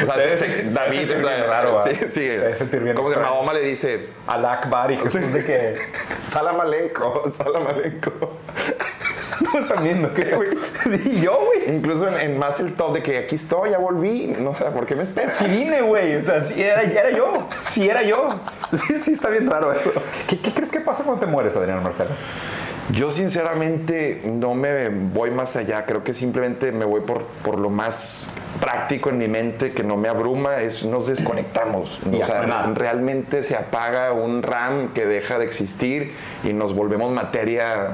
[0.08, 2.08] O sea, se- David, bien raro, sí, sí.
[2.10, 3.16] Se debe sentir bien Como que.
[3.18, 5.76] Mahoma le dice, Al Akbar y Jesús de que...
[6.22, 8.12] Salam alenco, salam alenco.
[9.40, 10.14] ¿Cómo están viendo?
[10.14, 10.50] ¿Qué, güey?
[11.06, 11.76] Y yo, güey.
[11.76, 14.28] Incluso en, en más el top de que aquí estoy, ya volví.
[14.40, 15.34] No sé, ¿por qué me esperas?
[15.34, 16.16] Sí vine, güey.
[16.16, 17.48] O sea, sí era, era yo.
[17.68, 18.30] Sí era yo.
[18.88, 19.92] Sí, sí, está bien raro eso.
[20.28, 22.12] ¿Qué, qué crees que pasa cuando te mueres, Adrián Marcelo?
[22.90, 27.70] Yo sinceramente no me voy más allá, creo que simplemente me voy por, por lo
[27.70, 32.00] más práctico en mi mente, que no me abruma, es nos desconectamos.
[32.12, 32.42] O sea,
[32.74, 36.14] realmente se apaga un RAM que deja de existir
[36.44, 37.92] y nos volvemos materia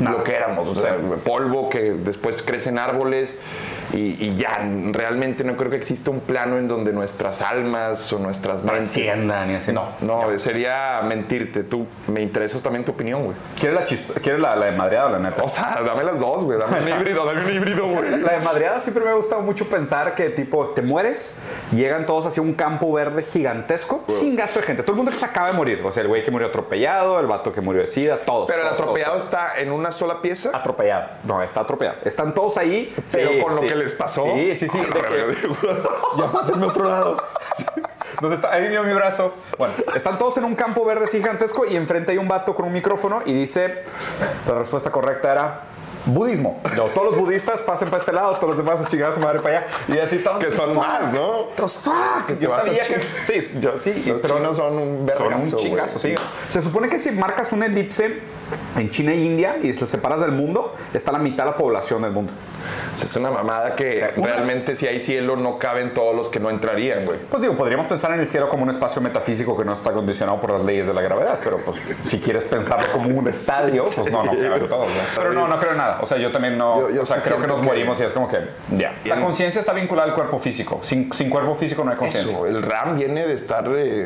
[0.00, 3.40] lo que éramos, o sea, polvo que después crecen árboles
[3.92, 8.18] y, y ya, realmente no creo que exista un plano en donde nuestras almas o
[8.18, 8.90] nuestras mentes...
[8.92, 9.70] Trasciendan y así.
[9.70, 11.62] No, no, sería mentirte.
[11.62, 13.36] Tú, me interesa también tu opinión, güey.
[13.60, 15.42] ¿Quieres la, chist- ¿Quieres la, la de madreada o la neta?
[15.42, 16.58] O sea, dame las dos, güey.
[16.58, 18.20] Dame un híbrido, dame un híbrido, güey.
[18.20, 21.34] La de madreada siempre me ha gustado mucho pensar que, tipo, te mueres,
[21.72, 24.82] llegan todos hacia un campo verde gigantesco, sin gasto de gente.
[24.82, 25.82] Todo el mundo que se acaba de morir.
[25.84, 28.46] O sea, el güey que murió atropellado, el vato que murió de sida, todos.
[28.48, 30.50] Pero el atropellado todos, está en una sola pieza.
[30.52, 31.08] Atropellado.
[31.24, 31.98] No, está atropellado.
[32.04, 34.24] Están todos ahí, Pero sí, con lo que les pasó.
[34.34, 34.78] Sí, sí, sí.
[34.78, 35.36] que-
[36.18, 37.16] ya pásenme otro lado.
[38.22, 38.52] ¿Dónde está?
[38.52, 39.34] Ahí vio mi brazo.
[39.58, 42.72] Bueno, están todos en un campo verde gigantesco y enfrente hay un vato con un
[42.72, 43.82] micrófono y dice,
[44.46, 45.60] la respuesta correcta era
[46.06, 46.60] budismo.
[46.76, 49.18] No, todos los budistas pasen para este lado, todos los demás a chingar a su
[49.18, 49.66] madre para allá.
[49.88, 50.38] Y así todos.
[50.38, 51.48] Que son más, ¿no?
[51.50, 52.38] Otros fuck.
[52.38, 53.02] Yo sabía que.
[53.24, 54.04] Sí, yo sí.
[54.06, 56.14] Los pero chinos son un son un vergazo, chingazo, sí.
[56.48, 58.20] Se supone que si marcas una elipse
[58.76, 62.02] en China e India y lo separas del mundo, está la mitad de la población
[62.02, 62.32] del mundo.
[62.94, 66.38] Es una mamada que sea, una- realmente si hay cielo no caben todos los que
[66.38, 67.18] no entrarían, güey.
[67.30, 70.40] Pues digo, podríamos pensar en el cielo como un espacio metafísico que no está condicionado
[70.40, 74.10] por las leyes de la gravedad, pero pues si quieres pensarlo como un estadio, pues
[74.12, 74.86] no, no caben todos.
[74.88, 74.94] ¿no?
[75.16, 75.98] Pero no, no creo en nada.
[76.02, 76.80] O sea, yo también no.
[76.82, 78.38] Yo- yo o sea, sí creo que nos que- morimos y es como que
[78.76, 78.94] ya.
[79.04, 80.80] La conciencia está vinculada al cuerpo físico.
[80.84, 82.36] Sin, sin cuerpo físico no hay conciencia.
[82.46, 84.04] El RAM viene de estar eh,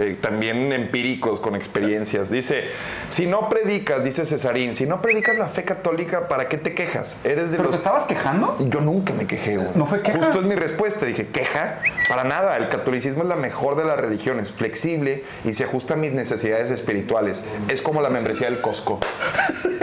[0.00, 2.30] eh, también empíricos con experiencias.
[2.30, 2.64] Dice,
[3.10, 7.16] si no predicas, dice Cesarín, si no predicas la fe católica, ¿para qué te quejas?
[7.24, 8.56] Eres de ¿Pero los te estabas quejando?
[8.60, 9.70] Yo nunca me quejé, güey.
[9.74, 10.18] ¿No fue queja?
[10.18, 11.06] Justo es mi respuesta.
[11.06, 11.78] Dije, ¿queja?
[12.08, 12.56] Para nada.
[12.56, 14.52] El catolicismo es la mejor de las religiones.
[14.52, 17.44] Flexible y se ajusta a mis necesidades espirituales.
[17.68, 19.00] Es como la membresía del Costco.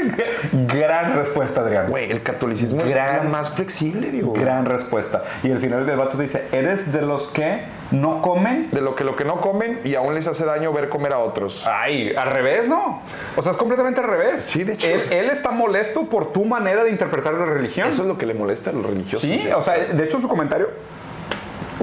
[0.67, 1.89] Gran respuesta, Adrián.
[1.89, 4.33] Güey, el catolicismo es la más flexible, digo.
[4.33, 5.23] Gran respuesta.
[5.43, 8.69] Y al final del vato dice, ¿eres de los que no comen?
[8.71, 11.19] De lo que lo que no comen y aún les hace daño ver comer a
[11.19, 11.63] otros.
[11.65, 13.01] Ay, al revés, ¿no?
[13.35, 14.41] O sea, es completamente al revés.
[14.41, 14.87] Sí, de hecho.
[14.87, 17.89] Él, él está molesto por tu manera de interpretar la religión.
[17.89, 19.21] Eso es lo que le molesta a los religiosos.
[19.21, 20.69] Sí, o sea, de hecho su comentario,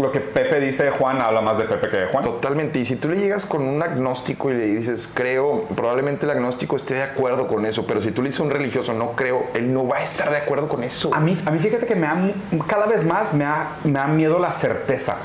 [0.01, 2.25] lo que Pepe dice de Juan, habla más de Pepe que de Juan.
[2.25, 2.79] Totalmente.
[2.79, 6.77] Y si tú le llegas con un agnóstico y le dices, creo, probablemente el agnóstico
[6.77, 9.47] esté de acuerdo con eso, pero si tú le dices a un religioso, no creo,
[9.55, 11.15] él no va a estar de acuerdo con eso.
[11.15, 12.35] A mí, a mí fíjate que me da,
[12.67, 15.17] cada vez más me da, me da miedo la certeza.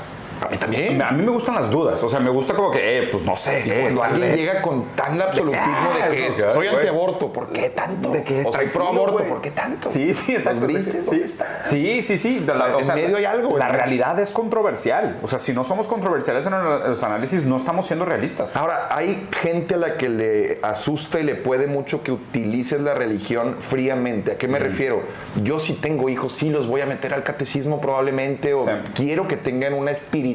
[0.44, 1.00] A mí también.
[1.02, 3.36] A mí me gustan las dudas, o sea, me gusta como que, eh, pues no
[3.36, 3.62] sé.
[3.66, 8.10] eh, Cuando alguien llega con tan absolutismo de que soy antiaborto, ¿por qué tanto?
[8.10, 8.40] ¿De qué?
[8.40, 9.28] O soy Tranquilo, pro aborto, güey.
[9.28, 9.88] ¿por qué tanto?
[9.90, 10.66] Sí, sí, exacto.
[10.66, 11.22] Grises, sí,
[11.62, 12.38] sí, sí, sí.
[12.40, 15.18] De la- O sea, en medio hay algo, La realidad es controversial.
[15.22, 18.56] O sea, si no somos controversiales en los análisis, no estamos siendo realistas.
[18.56, 22.94] Ahora, hay gente a la que le asusta y le puede mucho que utilices la
[22.94, 24.32] religión fríamente.
[24.32, 25.02] ¿A qué me refiero?
[25.42, 28.70] Yo si tengo hijos, sí los voy a meter al catecismo probablemente, o Sí.
[28.94, 30.31] quiero que tengan una espiritualidad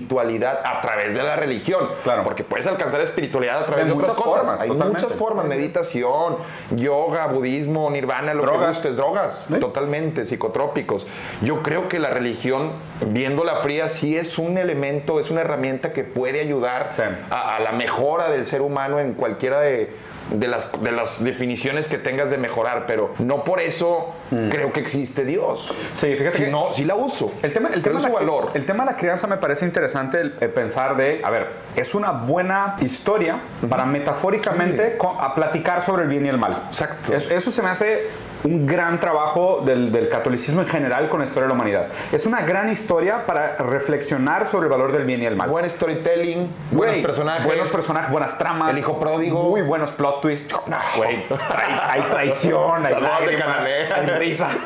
[0.63, 1.89] a través de la religión.
[2.03, 2.23] Claro.
[2.23, 4.41] Porque puedes alcanzar espiritualidad a través De de, otras muchas cosas.
[4.43, 5.01] formas, hay totalmente.
[5.03, 6.37] muchas formas, meditación,
[6.71, 8.69] yoga, budismo, nirvana, lo que Drogas.
[8.69, 9.59] gustes, drogas, Sí.
[9.59, 11.07] totalmente, psicotrópicos.
[11.41, 12.71] Yo creo que la religión,
[13.05, 17.01] viéndola fría, sí es un elemento, es una herramienta que puede ayudar Sí.
[17.29, 19.89] a, a la mejora del ser humano en cualquiera de,
[20.31, 24.13] de las, de las definiciones que tengas de mejorar, pero no por eso
[24.49, 25.73] creo que existe Dios.
[25.93, 27.31] Sí, fíjate Si que- no, sí la uso.
[27.43, 28.51] El tema, el, tema de su valor.
[28.53, 31.95] el tema de la crianza me parece interesante el, el pensar de, a ver, es
[31.95, 36.63] una buena historia para metafóricamente co- a platicar sobre el bien y el mal.
[36.67, 37.13] Exacto.
[37.13, 38.07] Es- eso se me hace
[38.43, 41.87] un gran trabajo del, del catolicismo en general con la historia de la humanidad.
[42.11, 45.49] Es una gran historia para reflexionar sobre el valor del bien y el mal.
[45.49, 47.45] Buen storytelling, buenos personajes.
[47.45, 48.71] Buenos personajes, buenas tramas.
[48.71, 49.43] El hijo pródigo.
[49.43, 50.59] Muy buenos plot twists.
[50.95, 51.25] Güey,
[51.55, 53.89] hay, hay traición, hay de lágrimas, Cananea.
[53.95, 54.49] hay risa.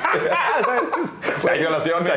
[1.50, 2.12] Hay violaciones.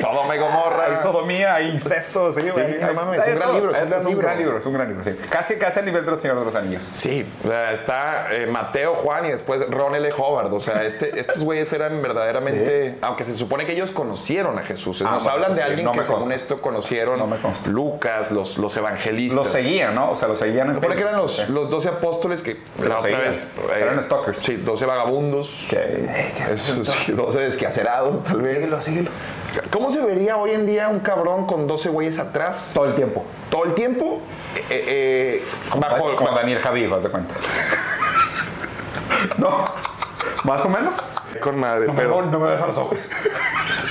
[0.00, 0.84] Sodoma y Gomorra.
[0.86, 2.78] Hay sodomía, hay incesto, sí, güey.
[2.78, 4.58] Sí, no mames, es un gran libro, es un gran libro.
[4.58, 5.14] es un gran libro, sí.
[5.28, 6.82] Casi, casi al nivel de los Señores de los Anillos.
[6.94, 7.26] Sí,
[7.72, 10.10] está eh, Mateo, Juan y después Ron L.
[10.16, 10.52] Howard.
[10.52, 12.96] O sea, este, estos güeyes eran verdaderamente.
[13.02, 15.02] Aunque se supone que ellos conocieron a Jesús.
[15.02, 16.34] Ah, Nos bueno, hablan de sí, alguien no que según consta.
[16.34, 17.28] esto conocieron No.
[17.66, 19.36] Lucas, los, los evangelistas.
[19.44, 20.12] Los seguían, ¿no?
[20.12, 22.88] O sea, los seguían en Se supone que eran los, los 12 apóstoles que Que
[22.88, 23.54] la otra vez.
[23.74, 24.38] eh, Eran stalkers.
[24.38, 25.66] Sí, 12 vagabundos.
[25.72, 28.64] Eh, que- Eso sí, 12 desquacerados, tal vez.
[28.64, 29.10] Síguelo, síguelo.
[29.70, 32.72] ¿Cómo se vería hoy en día un cabrón con 12 güeyes atrás?
[32.74, 33.24] Todo el tiempo.
[33.50, 34.20] Todo el tiempo.
[34.70, 35.42] Eh, eh,
[35.76, 37.34] bajo, como Daniel Javid, haz de cuenta.
[39.38, 39.64] ¿No?
[40.44, 40.98] ¿Más o menos?
[41.40, 42.98] con madre, No, pero no me ves a los ojos.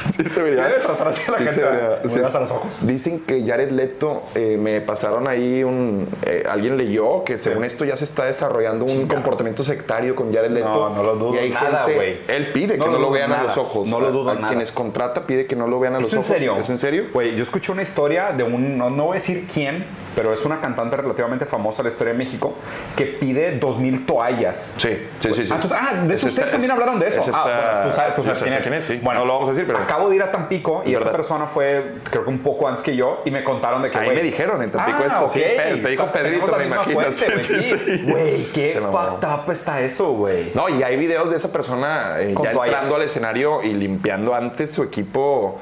[0.05, 0.63] sí se Sí, vería.
[0.67, 1.61] debe tratar así a la Sí gente.
[1.61, 2.37] se vería, sí.
[2.37, 2.85] a los ojos.
[2.85, 6.07] Dicen que Jared Leto, eh, me pasaron ahí un.
[6.23, 10.51] eh, alguien leyó que según esto ya se está desarrollando un comportamiento sectario con Jared
[10.51, 10.67] Leto.
[10.67, 12.19] No, no lo dudo Y hay nada, güey.
[12.27, 13.87] Él pide No que no lo vean a los ojos.
[13.87, 14.47] No lo dudo A nada.
[14.49, 16.27] quienes contrata pide que no lo vean a los ¿Es en ojos.
[16.31, 16.57] serio?
[16.57, 17.05] ¿Es en serio?
[17.13, 20.45] Güey, yo escuché una historia de un, no, no voy a decir quién, pero es
[20.45, 22.53] una cantante relativamente famosa de la historia de México
[22.95, 24.73] que pide 2000 toallas.
[24.77, 24.89] Sí,
[25.19, 25.45] sí, sí.
[25.45, 25.53] sí.
[25.53, 25.59] Ah,
[25.91, 27.23] ah, de hecho ustedes también hablaron de eso.
[27.33, 28.85] Ah, bueno, tú sabes, tú yo sabes sé quién es.
[28.85, 28.99] sí.
[29.03, 29.85] Bueno, no lo vamos a decir, pero.
[29.95, 32.95] Acabo de ir a Tampico y esa persona fue, creo que un poco antes que
[32.95, 33.97] yo, y me contaron de que.
[33.97, 35.45] Ahí güey, me dijeron en Tampico ah, eso, sí, ok.
[35.55, 36.95] Pedro, te dijo O sea, tenemos Pedrito, me imagino.
[36.99, 37.77] güey, Sí, sí.
[37.77, 38.05] sí.
[38.11, 40.51] Güey, qué fucked up está eso, güey.
[40.53, 44.73] No, y hay videos de esa persona eh, ya entrando al escenario y limpiando antes
[44.73, 45.59] su equipo.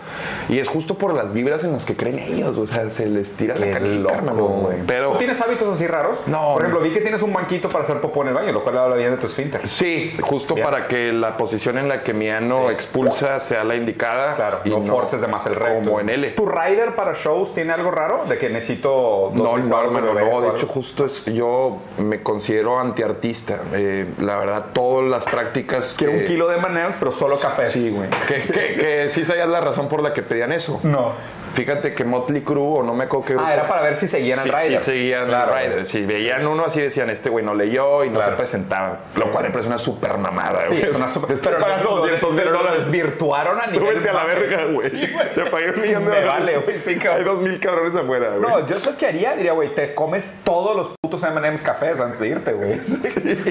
[0.49, 2.57] Y es justo por las vibras en las que creen ellos.
[2.57, 4.77] O sea, se les tira Qué la canica, güey.
[4.87, 6.21] Pero ¿Tú tienes hábitos así raros?
[6.25, 8.63] No, Por ejemplo, vi que tienes un banquito para hacer popó en el baño, lo
[8.63, 9.67] cual habla bien de tu esfínter.
[9.67, 10.65] sí, justo Bien.
[10.65, 12.73] para que la posición en la que mi ano Sí.
[12.73, 14.22] expulsa sea la indicada.
[14.35, 15.85] Claro, y no, forces de más el recto.
[15.85, 16.29] Como en L.
[16.31, 18.23] ¿Tu rider para shows tiene algo raro?
[18.27, 19.31] De que necesito.
[19.33, 20.41] dos No, no, hermano, no.
[20.41, 23.59] De hecho, justo es, yo me considero antiartista.
[23.73, 25.95] Eh, la verdad, todas las prácticas.
[25.97, 27.69] Quiero un que- kilo de M&M's, pero solo café.
[27.69, 28.09] Sí, güey.
[28.27, 30.79] Que, que, que sí sabías la razón por la que pedían eso.
[30.83, 31.11] No.
[31.53, 34.07] Fíjate que Motley Crue, o no me acuerdo qué grupo- Ah, era para ver si
[34.07, 34.79] seguían al Sí, rider.
[34.79, 35.53] Sí, seguían Claro.
[35.53, 35.85] al rider.
[35.85, 38.31] Si veían uno así, decían, este güey no leyó y no Claro.
[38.31, 38.99] se presentaban.
[39.17, 40.89] Lo cual parece una super mamada, Sí, güey.
[40.89, 41.31] es una super.
[41.35, 42.85] Están pagando 200 mil pero dólares.
[42.85, 43.93] desvirtuaron a nivel.
[43.93, 44.89] Súbete a la verga, güey.
[44.89, 45.35] Sí, güey.
[45.35, 46.27] Te pagué un millón de dólares.
[46.27, 47.17] vale, güey, sí, cabrón.
[47.19, 48.41] Hay dos mil cabrones afuera, güey.
[48.41, 52.19] No, yo sabes qué haría, diría, güey, te comes todos los putos M&M's cafés antes
[52.19, 52.79] de irte, güey.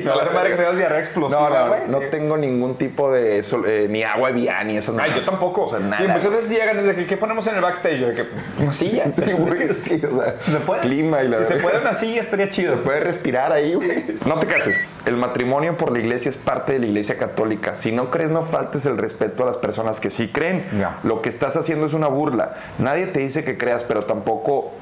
[0.04, 1.80] no la madre que te das diarrea explosiva, no, no, güey.
[1.88, 2.06] no sí.
[2.10, 5.66] tengo ningún tipo de eh, ni agua Evian ni esas Ay, yo tampoco.
[5.66, 6.08] O sea, Sí, nada.
[6.14, 7.91] muchas veces llegan desde que, ¿qué ponemos en el backstage?
[8.00, 8.24] Yo que,
[8.62, 9.04] una silla.
[9.12, 10.80] Sí, güey, sí, o sea, Si se puede.
[10.82, 12.76] clima y la Si se puede una silla estaría chido.
[12.76, 14.04] Se puede respirar ahí, güey.
[14.26, 14.98] No te cases.
[15.06, 17.74] El matrimonio por la iglesia es parte de la iglesia católica.
[17.74, 20.64] Si no crees, no faltes el respeto a las personas que sí creen.
[21.02, 22.54] Lo que estás haciendo es una burla.
[22.78, 24.72] Nadie te dice que creas, pero tampoco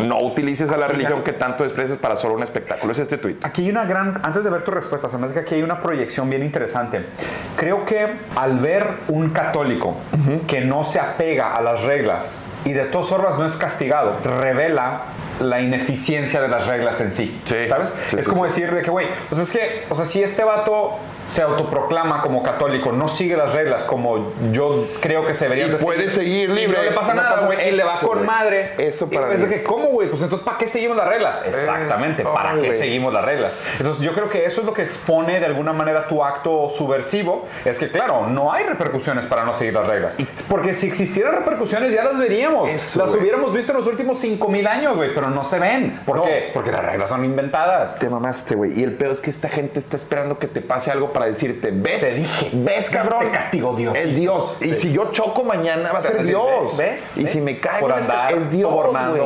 [0.00, 2.92] no utilices a la religión que tanto desprecias para solo un espectáculo.
[2.92, 3.44] Es este tuit.
[3.44, 5.62] Aquí hay una gran, antes de ver tu respuesta, se me hace que aquí hay
[5.62, 7.06] una proyección bien interesante.
[7.56, 9.96] Creo que al ver un católico
[10.46, 15.02] que no se apega a las reglas y de todas formas no es castigado, revela
[15.40, 17.40] la ineficiencia de las reglas en sí.
[17.44, 17.66] Sí.
[17.68, 17.92] ¿Sabes?
[18.10, 20.44] Sí, es sí, como decir de que, güey, pues es que, o sea, si este
[20.44, 25.68] vato se autoproclama como católico, no sigue las reglas como yo creo que se deberían
[25.68, 26.76] Y de puede seguir y libre.
[26.78, 28.26] no le pasa No nada, güey, y le va con güey.
[28.26, 28.70] madre.
[28.78, 29.48] Eso Y para es mí.
[29.48, 30.08] que, ¿cómo, güey?
[30.08, 31.42] Pues entonces, ¿para qué seguimos las reglas?
[31.46, 33.56] Exactamente, ¿para qué seguimos las reglas?
[33.78, 37.46] Entonces, yo creo que eso es lo que expone de alguna manera tu acto subversivo.
[37.64, 40.16] Es que, claro, no hay repercusiones para no seguir las reglas.
[40.48, 42.68] Porque si existieran repercusiones, ya las veríamos.
[42.68, 43.22] Eso, las güey.
[43.22, 46.00] hubiéramos visto en los últimos 5000 años, güey, pero no se ven.
[46.04, 46.24] ¿Por No.
[46.24, 46.50] qué?
[46.52, 47.98] Porque las reglas son inventadas.
[47.98, 48.78] Te mamaste, güey.
[48.78, 51.70] Y el peor es que esta gente está esperando que te pase algo para decirte,
[51.72, 52.00] ¿ves?
[52.00, 52.50] Te dije.
[52.52, 53.20] ¿Ves, cabrón?
[53.26, 53.96] Te castigó Dios.
[53.96, 54.56] Es Dios.
[54.60, 56.76] Y si yo choco mañana va a ser decir, Dios.
[56.76, 56.90] ¿ves?
[56.90, 57.18] ¿Ves?
[57.18, 57.32] Y ¿Ves?
[57.32, 58.74] si me caigo Por andar es Dios,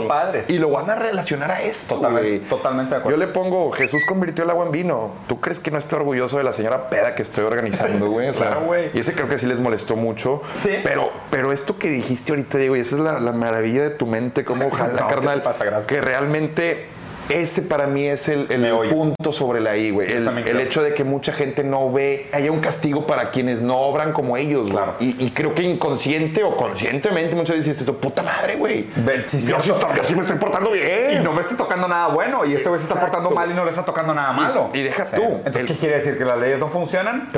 [0.08, 0.50] padres.
[0.50, 3.18] Y lo van a relacionar a esto, Totalmente, totalmente de acuerdo.
[3.18, 5.12] Yo le pongo, Jesús convirtió el agua en vino.
[5.26, 8.28] ¿Tú crees que no estoy orgulloso de la señora peda que estoy organizando, güey?
[8.28, 8.90] O sea, Claro, güey.
[8.94, 10.42] Y ese creo que sí les molestó mucho.
[10.52, 10.70] Sí.
[10.82, 14.06] Pero, pero esto que dijiste ahorita, Diego, y esa es la, la maravilla de tu
[14.06, 15.42] mente, como ojalá, No, ¿qué carnal.
[15.42, 15.64] pasa?
[15.64, 15.86] Gracias.
[15.94, 16.86] Que realmente
[17.28, 20.10] ese para mí es el, el punto sobre la I, güey.
[20.12, 24.12] El, hecho de que mucha gente no ve, haya un castigo para quienes no obran
[24.12, 24.72] como ellos, güey.
[24.84, 24.94] Claro.
[25.00, 28.86] Y, y creo que inconsciente o conscientemente muchas veces eso, puta madre, güey.
[29.26, 31.22] Sí, yo, sí estoy- yo sí me estoy portando Y bien.
[31.24, 32.44] no me está tocando nada bueno.
[32.44, 34.70] Y este güey se está portando mal y no le está tocando nada malo.
[34.72, 35.16] y deja Sí.
[35.16, 36.16] tú, Entonces, el- ¿qué quiere decir?
[36.18, 37.30] ¿Que las leyes no funcionan?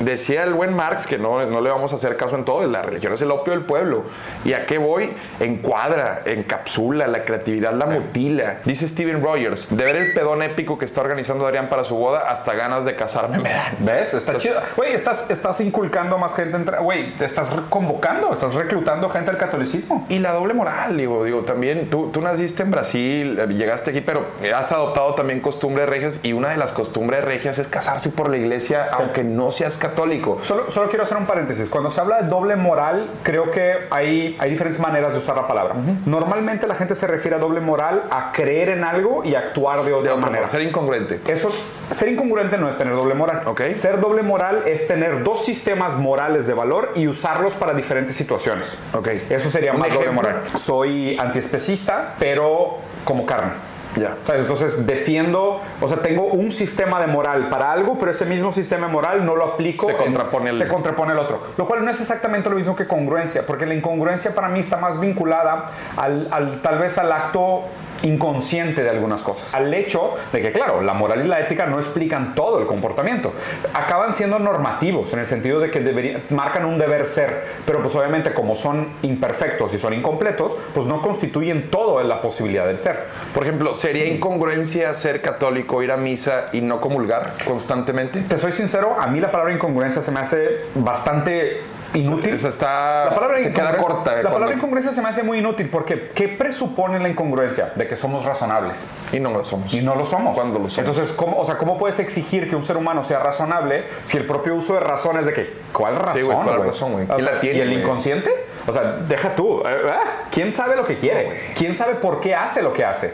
[0.00, 2.82] Decía el buen Marx que no, no le vamos a hacer caso en todo, la
[2.82, 4.04] religión es el opio del pueblo.
[4.44, 5.10] ¿Y a qué voy?
[5.40, 8.58] Encuadra, encapsula, la creatividad la mutila.
[8.64, 9.68] Dice Steven Rogers.
[9.74, 12.96] De ver el pedón épico que está organizando Adrián para su boda, hasta ganas de
[12.96, 13.76] casarme me dan.
[13.80, 14.14] ¿Ves?
[14.14, 14.60] Está chido.
[14.76, 16.58] Güey, estás, estás inculcando a más gente.
[16.78, 20.06] Güey, te estás convocando, estás reclutando gente al catolicismo.
[20.08, 24.00] Y la doble moral, digo, digo, también tú, tú naciste en Brasil, eh, llegaste aquí,
[24.00, 28.30] pero has adoptado también costumbres regias y una de las costumbres regias es casarse por
[28.30, 30.38] la iglesia, aunque no seas católico.
[30.42, 31.68] Solo, solo quiero hacer un paréntesis.
[31.68, 35.46] Cuando se habla de doble moral, creo que hay, hay diferentes maneras de usar la
[35.46, 35.74] palabra.
[36.06, 39.86] Normalmente la gente se refiere a doble moral a creer en algo y actuar de
[39.86, 40.42] De otra otra manera.
[40.48, 41.20] forma, ser incongruente.
[41.26, 41.50] Eso,
[41.90, 43.42] ser incongruente no es tener doble moral.
[43.46, 43.60] Ok.
[43.74, 48.76] Ser doble moral es tener dos sistemas morales de valor y usarlos para diferentes situaciones.
[48.92, 49.08] Ok.
[49.30, 50.12] Eso sería más doble ejemplo.
[50.14, 50.40] moral.
[50.54, 53.52] Soy antiespecista, pero como carne.
[53.96, 54.16] Ya.
[54.26, 54.40] ¿Sabes?
[54.40, 58.88] Entonces defiendo, o sea, tengo un sistema de moral para algo, pero ese mismo sistema
[58.88, 59.86] de moral no lo aplico.
[59.86, 61.40] Se en- contrapone el- se contrapone el otro.
[61.56, 64.78] Lo cual no es exactamente lo mismo que congruencia, porque la incongruencia para mí está
[64.78, 67.62] más vinculada al, al- tal vez al acto
[68.04, 69.54] inconsciente de algunas cosas.
[69.54, 73.32] Al hecho de que, claro, la moral y la ética no explican todo el comportamiento.
[73.72, 77.94] Acaban siendo normativos en el sentido de que debería- marcan un deber ser, pero pues
[77.96, 82.78] obviamente como son imperfectos y son incompletos, pues no constituyen todo en la posibilidad del
[82.78, 83.04] ser.
[83.34, 88.20] Por ejemplo, ¿sería incongruencia ser católico, ir a misa y no comulgar constantemente?
[88.20, 91.60] Te soy sincero, a mí la palabra incongruencia se me hace bastante
[91.94, 92.34] inútil.
[92.34, 93.04] Esa está.
[93.06, 94.10] La palabra, se queda corta.
[94.10, 97.72] la cuando- palabra incongruencia se me hace muy inútil porque ¿qué presupone la incongruencia?
[97.74, 98.86] De que somos razonables.
[99.12, 99.72] y no lo somos.
[99.72, 100.34] Y no lo somos.
[100.34, 100.78] ¿Cuándo lo somos?
[100.78, 104.26] Entonces, ¿cómo, o sea, ¿cómo puedes exigir que un ser humano sea razonable si el
[104.26, 106.22] propio uso de razón es de que, ¿cuál razón?
[106.24, 106.68] güey, ¿cuál güey?
[106.68, 107.04] razón, güey?
[107.04, 107.80] O ¿Quién sea, la tiene, ¿Y el güey?
[107.80, 108.30] inconsciente?
[108.66, 109.60] O sea, deja tú.
[109.66, 111.52] eh, ah, ¿Quién sabe lo que quiere?
[111.56, 113.12] ¿Quién sabe por qué hace lo que hace?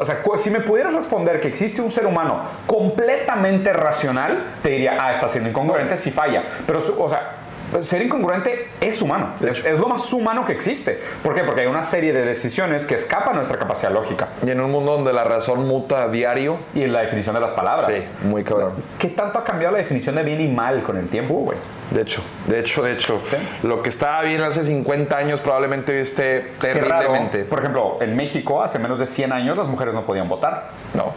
[0.00, 4.96] O sea, si me pudieras responder que existe un ser humano completamente racional, te diría,
[5.00, 6.44] ah, está siendo incongruente si falla.
[6.66, 7.36] Pero, o sea,
[7.80, 9.34] ser incongruente es humano.
[9.40, 11.00] Es, es lo más humano que existe.
[11.22, 11.44] ¿Por qué?
[11.44, 14.28] Porque hay una serie de decisiones que escapan a nuestra capacidad lógica.
[14.46, 16.58] Y en un mundo donde la razón muta a diario.
[16.74, 17.90] Y en la definición de las palabras.
[17.94, 18.74] Sí, muy cabrón.
[18.98, 21.58] ¿Qué tanto ha cambiado la definición de bien y mal con el tiempo, güey?
[21.90, 23.20] De hecho, de hecho, de hecho.
[23.26, 23.36] Sí.
[23.62, 27.04] Lo que estaba bien hace 50 años probablemente hoy esté Qué raro.
[27.04, 27.44] terriblemente.
[27.44, 30.70] Por ejemplo, en México, hace menos de 100 años, las mujeres no podían votar.
[30.94, 31.12] No.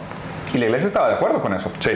[0.52, 1.70] Y la iglesia estaba de acuerdo con eso.
[1.80, 1.92] Sí.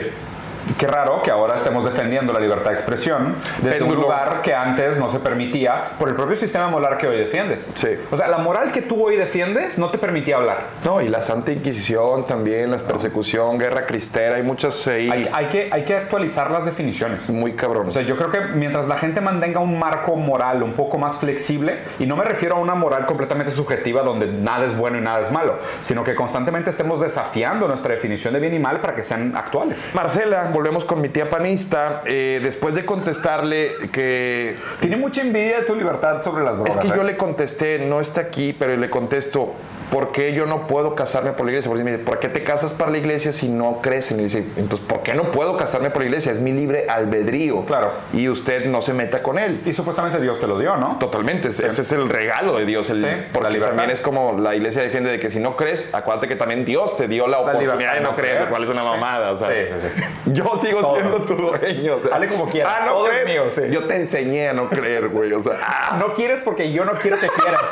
[0.77, 4.97] Qué raro que ahora estemos defendiendo la libertad de expresión desde un lugar que antes
[4.97, 7.69] no se permitía por el propio sistema moral que hoy defiendes.
[7.75, 7.89] Sí.
[8.09, 10.67] O sea, la moral que tú hoy defiendes no te permitía hablar.
[10.83, 15.09] No, y la Santa Inquisición también, la persecución, guerra cristera, hay muchas ahí.
[15.09, 17.29] Hay, hay que, hay que actualizar las definiciones.
[17.29, 17.87] muy cabrón.
[17.87, 21.17] O sea, yo creo que mientras la gente mantenga un marco moral un poco más
[21.17, 25.01] flexible, y no me refiero a una moral completamente subjetiva donde nada es bueno y
[25.01, 28.95] nada es malo, sino que constantemente estemos desafiando nuestra definición de bien y mal para
[28.95, 29.81] que sean actuales.
[29.93, 32.03] Marcela, volvemos con mi tía panista.
[32.05, 36.75] eh, después de contestarle que Tiene mucha envidia de tu libertad sobre las drogas.
[36.75, 37.05] Es que yo ¿eh?
[37.05, 39.53] le contesté, no está aquí, pero le contesto,
[39.91, 41.69] ¿por qué yo no puedo casarme por la iglesia?
[41.69, 44.23] Porque me dice, ¿por qué te casas para la iglesia si no crees en la
[44.23, 44.43] iglesia?
[44.57, 46.31] Entonces, ¿por qué no puedo casarme por la iglesia?
[46.31, 47.63] Es mi libre albedrío.
[47.65, 47.91] Claro.
[48.13, 49.61] Y usted no se meta con él.
[49.65, 50.97] Y supuestamente Dios te lo dio, ¿no?
[50.97, 52.89] Totalmente, ese ese es el regalo de Dios.
[52.89, 53.75] El, Sí, porque la libertad.
[53.75, 56.95] también es como la iglesia defiende de que si no crees, acuérdate que también Dios
[56.95, 58.87] te dio la oportunidad de no creer, lo cual es una Sí.
[58.87, 59.31] mamada.
[59.31, 59.47] o sea.
[59.49, 60.03] Sí, sí, sí.
[60.33, 60.95] Yo sigo Todo.
[60.95, 61.95] siendo tu dueño.
[61.95, 62.09] o sea.
[62.11, 63.25] Dale como quieras, Ah, no todo es crees.
[63.27, 63.61] mío, sí.
[63.71, 65.33] Yo te enseñé a no creer, güey.
[65.33, 65.97] O sea, ah.
[65.99, 67.61] No quieres porque yo no quiero que quieras.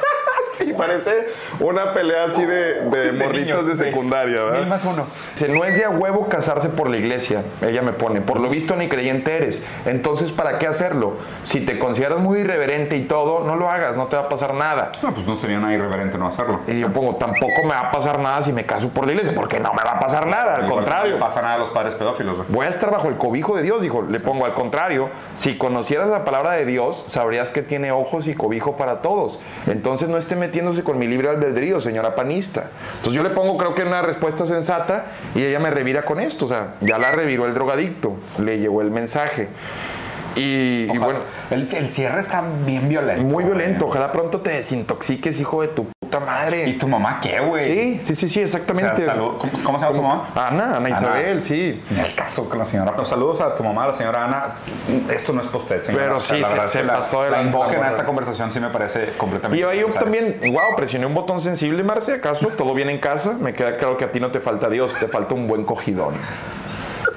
[0.59, 1.27] Sí, parece
[1.59, 4.59] una pelea así de, de morritos de secundaria, ¿verdad?
[4.59, 5.05] Mil más uno.
[5.49, 8.75] No es de a huevo casarse por la iglesia, ella me pone, por lo visto
[8.75, 11.13] ni creyente eres, entonces ¿para qué hacerlo?
[11.43, 14.53] Si te consideras muy irreverente y todo, no lo hagas, no te va a pasar
[14.53, 14.91] nada.
[15.01, 16.61] No, pues no sería nada irreverente no hacerlo.
[16.67, 19.33] Y yo pongo, tampoco me va a pasar nada si me caso por la iglesia,
[19.35, 21.13] porque no me va a pasar nada, al contrario.
[21.13, 22.49] No pasa nada a los padres pedófilos, güey.
[22.49, 24.01] Voy a estar bajo el cobijo de Dios, dijo.
[24.01, 25.09] Le pongo al contrario.
[25.35, 29.39] Si conocieras la palabra de Dios, sabrías que tiene ojos y cobijo para todos.
[29.67, 32.71] Entonces no esté metiéndose con mi libre albedrío, señora panista.
[32.95, 36.45] Entonces yo le pongo, creo que una respuesta sensata y ella me revira con esto.
[36.45, 38.17] O sea, ya la reviró el drogadicto.
[38.39, 39.49] Le llegó el mensaje.
[40.35, 43.23] Y, y bueno, el, el cierre está bien violento.
[43.23, 43.85] muy violento.
[43.85, 43.97] güey.
[43.97, 46.67] Ojalá pronto te desintoxiques, hijo de tu puta madre.
[46.69, 47.65] ¿Y tu mamá qué, güey?
[47.65, 48.95] Sí, sí, sí, sí, O exactamente.
[48.97, 50.29] sea, salud- ¿Cómo, cómo se llama tu mamá?
[50.35, 51.81] Ana, Ana Isabel, sí.
[51.89, 52.93] Ni el caso con la señora.
[52.95, 54.47] Los saludos a tu mamá, la señora Ana.
[55.13, 56.03] Esto no es para usted, señora.
[56.05, 57.89] Pero O sea, sí, la se- la- pasó de la la a morra.
[57.89, 61.83] esta conversación sí me parece completamente Y ahí yo también, wow, presioné un botón sensible,
[61.83, 62.47] Marce, ¿acaso?
[62.49, 63.33] ¿Todo bien en casa?
[63.39, 66.13] Me queda claro que a ti no te falta Dios, te falta un buen cogidón.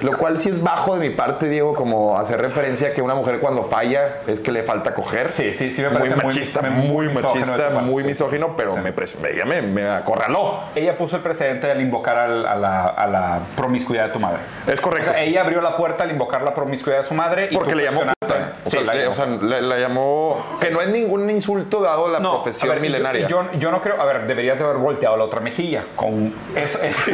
[0.03, 3.15] Lo cual sí es bajo de mi parte, Diego, como hacer referencia a que una
[3.15, 5.31] mujer cuando falla es que le falta coger.
[5.31, 8.73] Sí, sí, sí me parece muy- machista, muy muy, misógino de machista, muy misógino, pero
[8.75, 8.79] Sí.
[8.81, 10.59] me, ella me, me acorraló.
[10.75, 14.39] Ella puso el precedente al invocar al- a, la, a la promiscuidad de tu madre.
[14.67, 15.09] Es correcto.
[15.09, 17.47] O sea, ella abrió la puerta al invocar la promiscuidad de su madre.
[17.51, 18.59] Y Porque le llamó cuestionaste.
[18.65, 19.11] O Sí, sea, la le- llamó.
[19.11, 20.45] o sea, la, la llamó.
[20.59, 23.27] Que no es ningún insulto dado la No, profesión a ver, milenaria.
[23.27, 24.01] Yo, yo no creo.
[24.01, 25.83] A ver, deberías de haber volteado la otra mejilla.
[25.95, 26.79] Con eso.
[26.81, 27.11] eso-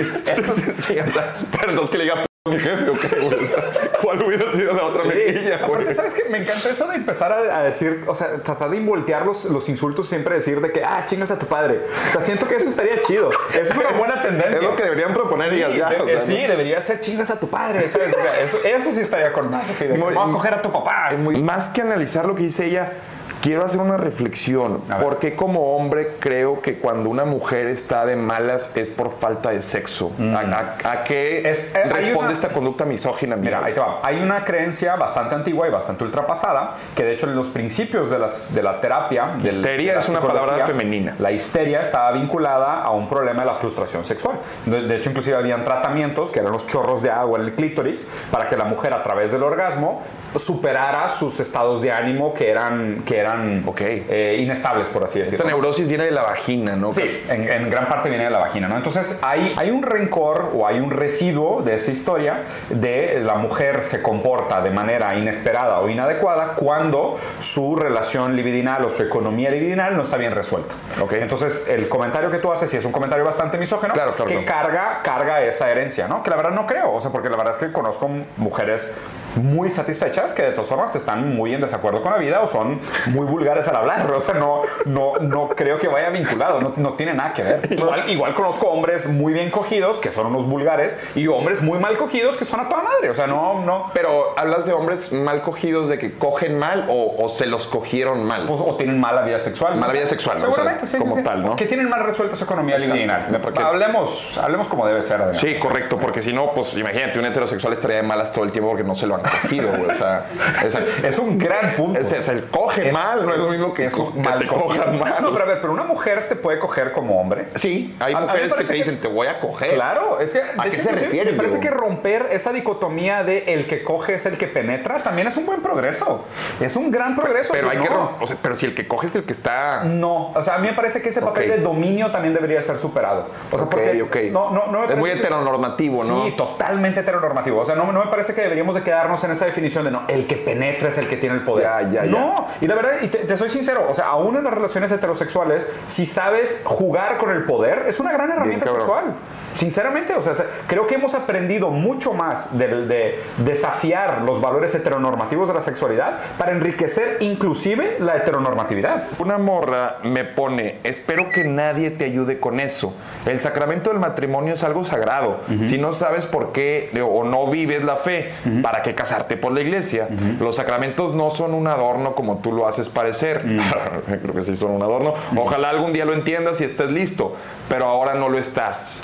[0.87, 3.45] Sí, o sea, pero entonces que le diga "P- mi jefe o qué, güey.
[3.45, 3.63] O sea,
[4.01, 5.71] ¿Cuál hubiera sido la otra mejilla, güey?
[5.71, 6.23] Aparte, ¿sabes qué?
[6.29, 9.67] Me encanta eso de empezar a, a decir, o sea, tratar de voltear los, los
[9.69, 11.81] insultos siempre decir de que, ah, chingas a tu padre.
[12.07, 13.29] O sea, siento que eso estaría chido.
[13.53, 14.57] Eso es una buena tendencia.
[14.57, 16.47] Es lo que deberían proponer Sí, y ya, de- o sea, sí, ¿no?
[16.49, 17.89] debería ser chingas a tu padre.
[17.89, 18.15] ¿sabes?
[18.15, 19.69] O sea, eso, eso sí estaría con más.
[19.69, 21.11] Así de, Muy- a coger a tu papá.
[21.41, 22.91] Más que analizar lo que dice ella,
[23.41, 24.81] quiero hacer una reflexión.
[24.89, 25.03] A ver.
[25.03, 29.49] ¿Por qué como hombre creo que cuando una mujer está de malas es por falta
[29.51, 30.11] de sexo?
[30.19, 30.39] ¿A,
[30.85, 31.47] a- a qué Mm.
[31.47, 33.35] Es- eh, responde una- esta conducta misógina?
[33.35, 33.99] Mira, ahí te va.
[34.03, 38.19] Hay una creencia bastante antigua y bastante ultrapasada que de hecho en los principios de,
[38.19, 39.35] las, de la terapia...
[39.37, 41.15] del- Histeria de la es una palabra femenina.
[41.19, 44.39] La histeria estaba vinculada a un problema de la frustración sexual.
[44.65, 48.07] De, de hecho, inclusive habían tratamientos que eran los chorros de agua en el clítoris
[48.31, 50.01] para que la mujer a través del orgasmo
[50.35, 53.28] superara sus estados de ánimo que eran, que eran
[53.65, 53.81] Ok.
[53.81, 55.51] eh, inestables, por así Esta decirlo.
[55.51, 56.91] neurosis viene de la vagina, ¿no?
[56.91, 58.77] Sí, en, en gran parte viene de la vagina, ¿no?
[58.77, 63.83] Entonces hay, hay un rencor o hay un residuo de esa historia de la mujer
[63.83, 69.95] se comporta de manera inesperada o inadecuada cuando su relación libidinal o su economía libidinal
[69.95, 70.75] no está bien resuelta.
[71.01, 71.13] Ok.
[71.13, 74.43] Entonces el comentario que tú haces, y es un comentario bastante misógeno, Claro, claro, que
[74.45, 74.63] claro.
[74.63, 76.23] carga, carga esa herencia, ¿no?
[76.23, 78.91] Que la verdad no creo, o sea, porque la verdad es que conozco mujeres
[79.35, 82.79] muy satisfechas que de todas formas están muy en desacuerdo con la vida o son
[83.07, 86.93] muy vulgares al hablar, o sea, no, no, no creo que vaya vinculado, no, no
[86.93, 87.71] tiene nada que ver.
[87.71, 91.97] Igual, igual conozco hombres muy bien cogidos que son unos vulgares y hombres muy mal
[91.97, 95.41] cogidos que son a toda madre, o sea, no, no, Pero hablas de hombres mal
[95.41, 98.45] cogidos, de que cogen mal o, o se los cogieron mal.
[98.47, 99.75] pues, o tienen mala vida sexual.
[99.75, 100.45] Mala vida sexual, ¿no?
[100.45, 101.55] Seguramente, O sea, sí, como sí, tal, ¿no?
[101.55, 103.39] Que tienen mal resuelta su economía libidinal.
[103.41, 105.17] Porque- Hablemos, hablemos como debe ser.
[105.21, 105.35] Adrián.
[105.35, 108.69] Sí, correcto, porque si no, pues imagínate, un heterosexual estaría de malas todo el tiempo
[108.69, 109.91] porque no se lo han cogido, güey.
[109.91, 110.25] O sea,
[110.63, 111.99] es, Es un gran punto.
[111.99, 114.39] es, es el coge Es- mal, no es lo mismo que, es co- que mal
[114.39, 115.15] te cojan mal.
[115.21, 117.47] No, pero a ver, pero una mujer te puede coger como hombre.
[117.55, 119.73] Sí, hay A- a mujeres que te que- dicen, te voy a coger.
[119.73, 120.41] Claro, es que.
[120.57, 124.25] ¿A qué se refiere, Me parece que romper esa dicotomía de el que coge es
[124.25, 126.25] el que penetra también es un buen progreso.
[126.59, 127.53] Es un gran progreso.
[127.53, 127.95] Pero hay que no.
[127.95, 129.83] rom- o sea, pero si el que coge es el que está.
[129.83, 132.77] No, o sea, a mí me parece que ese papel de dominio también debería ser
[132.77, 133.27] superado.
[133.51, 134.15] O sea, Ok, porque ok.
[134.31, 136.25] no, no, no me Es muy que- heteronormativo, ¿no?
[136.25, 137.59] Sí, totalmente heteronormativo.
[137.61, 140.03] O sea, no, no me parece que deberíamos de quedarnos en esa definición de no,
[140.07, 141.65] el que penetra es el que tiene el poder.
[141.65, 142.11] Ya, ya, ya.
[142.11, 144.91] no, y la verdad, y te, te soy sincero, o sea, aún en las relaciones
[144.91, 149.13] heterosexuales, si sabes jugar con el poder, es una gran herramienta sexual.
[149.53, 154.73] Sinceramente, o sea, se- creo que hemos aprendido mucho más de, de desafiar los valores
[154.75, 159.03] heteronormativos de la sexualidad para enriquecer inclusive la heteronormatividad.
[159.19, 162.93] Una morra me pone, espero que nadie te ayude con eso.
[163.25, 165.39] El sacramento del matrimonio es algo sagrado.
[165.65, 168.31] Si no sabes por qué o no vives la fe,
[168.61, 170.07] ¿para qué casarte por la iglesia?
[170.39, 173.43] Los sacramentos no son un adorno como tú lo haces parecer.
[174.21, 175.13] Creo que sí son un adorno.
[175.35, 177.35] Ojalá algún día lo entiendas y estés listo,
[177.67, 179.01] pero ahora no lo estás.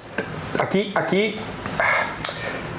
[0.60, 1.36] Aquí, aquí,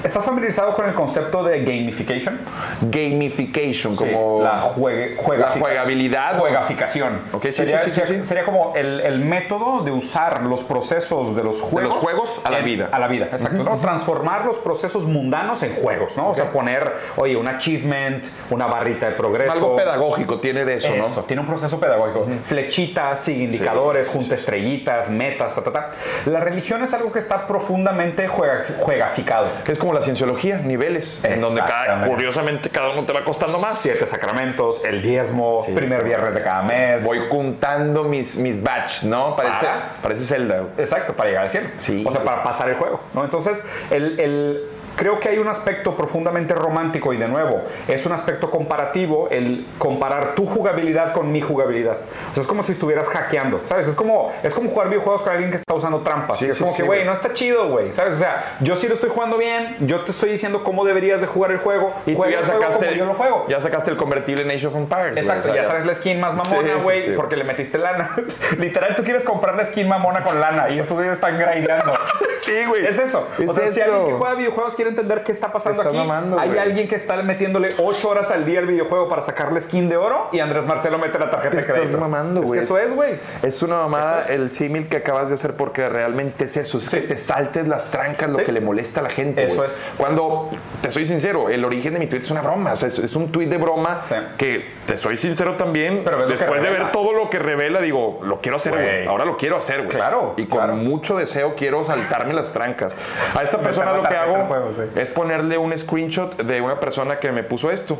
[0.03, 2.39] ¿estás familiarizado con el concepto de gamification?
[2.81, 6.37] Gamification, Sí, como la, juegue, juega- la jugabilidad.
[6.39, 7.21] Juegaficación.
[7.33, 11.43] Ok, sí, sería, sí, sería- sería como el, el método de usar los procesos de
[11.43, 11.93] los juegos.
[11.93, 12.89] los juegos a la en- vida.
[12.91, 13.63] A la vida, exacto.
[13.63, 13.77] ¿no?
[13.77, 16.29] Transformar los procesos mundanos en juegos, ¿no?
[16.29, 19.51] O sea, poner, oye, un achievement, una barrita de progreso.
[19.51, 21.25] Algo pedagógico tiene de eso, Eso, ¿no?
[21.27, 22.25] tiene un proceso pedagógico.
[22.43, 25.89] Flechitas, sigue indicadores, junta estrellitas, metas, ta, ta, ta.
[26.25, 29.47] La religión es algo que está profundamente juega- juegaficado.
[29.67, 33.77] Es como la cienciología, niveles, en donde cada, curiosamente cada uno te va costando más.
[33.79, 37.03] Siete sacramentos, el diezmo, primer viernes de cada mes.
[37.03, 39.35] Voy juntando mis, mis batches, ¿no?
[39.35, 39.91] Parece, Para.
[40.01, 40.63] parece Zelda.
[40.77, 41.67] Exacto, para llegar al cielo.
[41.79, 42.03] Sí.
[42.07, 42.99] O sea, para pasar el juego.
[43.13, 43.23] ¿no?
[43.23, 44.63] Entonces, el, el-
[44.97, 49.65] creo que hay un aspecto profundamente romántico y de nuevo, es un aspecto comparativo el
[49.77, 51.97] comparar tu jugabilidad con mi jugabilidad.
[52.31, 53.87] O sea, es como si estuvieras hackeando, ¿sabes?
[53.87, 56.39] Es como, es como jugar videojuegos con alguien que está usando trampas.
[56.39, 58.15] Sí, es sí, como sí, que, güey, no está chido, güey, ¿sabes?
[58.15, 61.27] O sea, yo sí lo estoy jugando bien, yo te estoy diciendo cómo deberías de
[61.27, 63.45] jugar el juego, Y tú ya el sacaste, como yo lo juego.
[63.47, 65.15] ya sacaste el convertible en Age of Empires.
[65.15, 68.15] Exacto, O sea, ya traes la skin más mamona, güey, porque le metiste lana.
[68.57, 71.93] Literal, tú quieres comprar la skin mamona con lana y estos güeyes están grindeando.
[72.47, 72.85] Sí, güey.
[72.85, 73.27] Es eso.
[73.37, 73.91] Es o sea, si eso.
[73.91, 76.59] alguien que juega videojuegos quiere entender qué está pasando aquí, mamando, hay güey.
[76.59, 80.29] alguien que está metiéndole 8 horas al día al videojuego para sacarle skin de oro
[80.31, 82.43] y Andrés Marcelo mete la tarjeta de Estás crédito.
[82.43, 83.15] Es que eso es, güey.
[83.43, 84.29] Es una mamada es.
[84.31, 86.77] el símil que acabas de hacer porque realmente es eso.
[86.77, 88.45] Es que te saltes las trancas, lo Sí.
[88.45, 89.43] que le molesta a la gente.
[89.45, 89.67] Eso güey.
[89.67, 89.79] es.
[89.97, 90.49] Cuando,
[90.81, 92.73] te soy sincero, el origen de mi tweet es una broma.
[92.73, 94.15] O sea, es, es un tweet de broma Sí.
[94.37, 98.41] que, te soy sincero también, Pero después de ver todo lo que revela, digo, lo
[98.41, 99.05] quiero hacer, güey.
[99.07, 99.89] Ahora lo quiero hacer, güey.
[99.89, 100.73] Claro, Y con claro.
[100.75, 102.95] mucho deseo quiero saltarme las trancas.
[103.35, 104.47] A esta persona lo que hago.
[104.95, 107.97] Es ponerle un screenshot de una persona que me puso esto.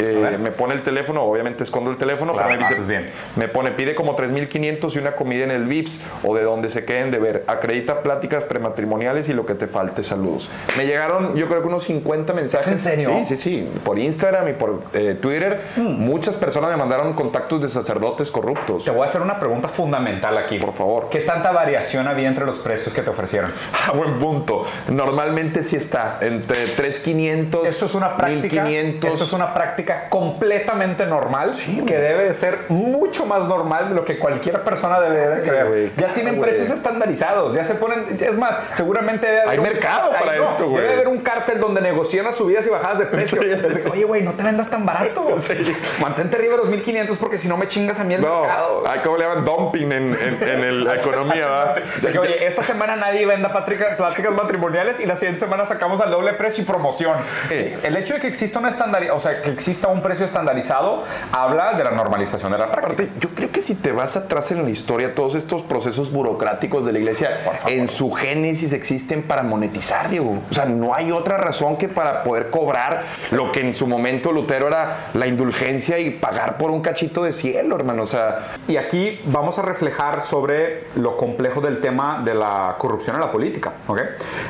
[0.00, 3.10] Eh, me pone el teléfono, obviamente escondo el teléfono, Claro, pero me dice, bien.
[3.36, 6.84] me pone, pide como 3.500 y una comida en el VIPS o de donde se
[6.84, 7.44] queden de ver.
[7.46, 10.48] Acredita pláticas prematrimoniales y lo que te falte, saludos.
[10.76, 12.68] Me llegaron, yo creo que unos 50 mensajes.
[12.68, 13.10] ¿En serio?
[13.26, 13.70] Sí, sí, sí.
[13.84, 15.60] Por Instagram y por eh, Twitter.
[15.76, 18.84] Muchas personas me mandaron contactos de sacerdotes corruptos.
[18.84, 20.58] Te voy a hacer una pregunta fundamental aquí.
[20.58, 21.08] Por favor.
[21.10, 23.50] ¿Qué tanta variación había entre los precios que te ofrecieron?
[23.86, 24.64] Ah, buen punto.
[24.88, 29.04] Normalmente sí está entre 3.500, Esto es una práctica, 1.500.
[29.08, 31.52] esto es una práctica completamente normal
[31.86, 35.92] que debe de ser mucho más normal de lo que cualquier persona debe de creer.
[35.96, 40.10] ya tienen precios estandarizados, ya se ponen, es más, seguramente debe haber Hay un- mercado
[40.10, 40.82] para no, esto, güey.
[40.82, 43.40] Debe haber un cártel donde negocian las subidas y bajadas de precio.
[43.42, 43.48] Sí,
[43.82, 45.26] sí, Oye, güey, no te vendas tan barato.
[46.00, 48.84] Mantente arriba de los 1500 porque si no me chingas a mí el No, mercado.
[48.86, 49.44] ay, ¿cómo le llaman?
[49.44, 51.82] Dumping en, en- en el- la economía, ¿verdad?
[52.12, 56.32] Que, oye, esta semana nadie venda pláticas, matrimoniales y la siguiente semana sacamos al doble
[56.34, 57.16] precio y promoción.
[57.50, 61.02] El hecho de que exista una estandari- o sea, que exista un precio estandarizado
[61.32, 63.02] habla de la normalización de la práctica.
[63.04, 66.84] Aparte, yo creo que si te vas atrás en la historia, todos estos procesos burocráticos
[66.84, 70.42] de la iglesia, en su génesis existen para monetizar, Diego.
[70.50, 74.32] O sea, no hay otra razón que para poder cobrar lo que en su momento
[74.32, 78.02] Lutero era la indulgencia y pagar por un cachito de cielo, hermano.
[78.02, 83.16] O sea, Y aquí vamos a reflejar sobre lo complejo del tema de la corrupción
[83.16, 83.72] en la política.
[83.86, 84.00] ¿ok?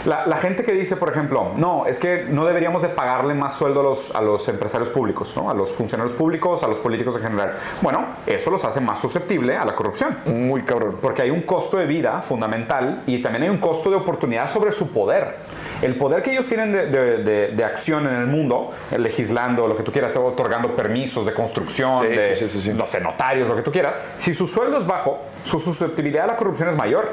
[0.05, 3.57] La, la gente que dice, por ejemplo, no, es que no deberíamos de pagarle más
[3.57, 5.51] sueldo a los, a los empresarios públicos, ¿no?
[5.51, 7.55] a los funcionarios públicos, a los políticos en general.
[7.81, 10.19] Bueno, eso los hace más susceptible a la corrupción.
[10.27, 10.99] muy cabrón.
[11.01, 14.73] Porque hay un costo de vida fundamental y también hay un costo de oportunidad sobre
[14.73, 15.37] su poder.
[15.83, 19.67] El poder que ellos tienen de, de- de- de acción en el mundo, eh, legislando,
[19.67, 22.75] lo que tú quieras, otorgando permisos de construcción, Sí, de sí, sí, sí, sí.
[22.75, 26.27] no sé, notarios, lo que tú quieras, si su sueldo es bajo, su susceptibilidad a
[26.29, 27.11] la corrupción es mayor.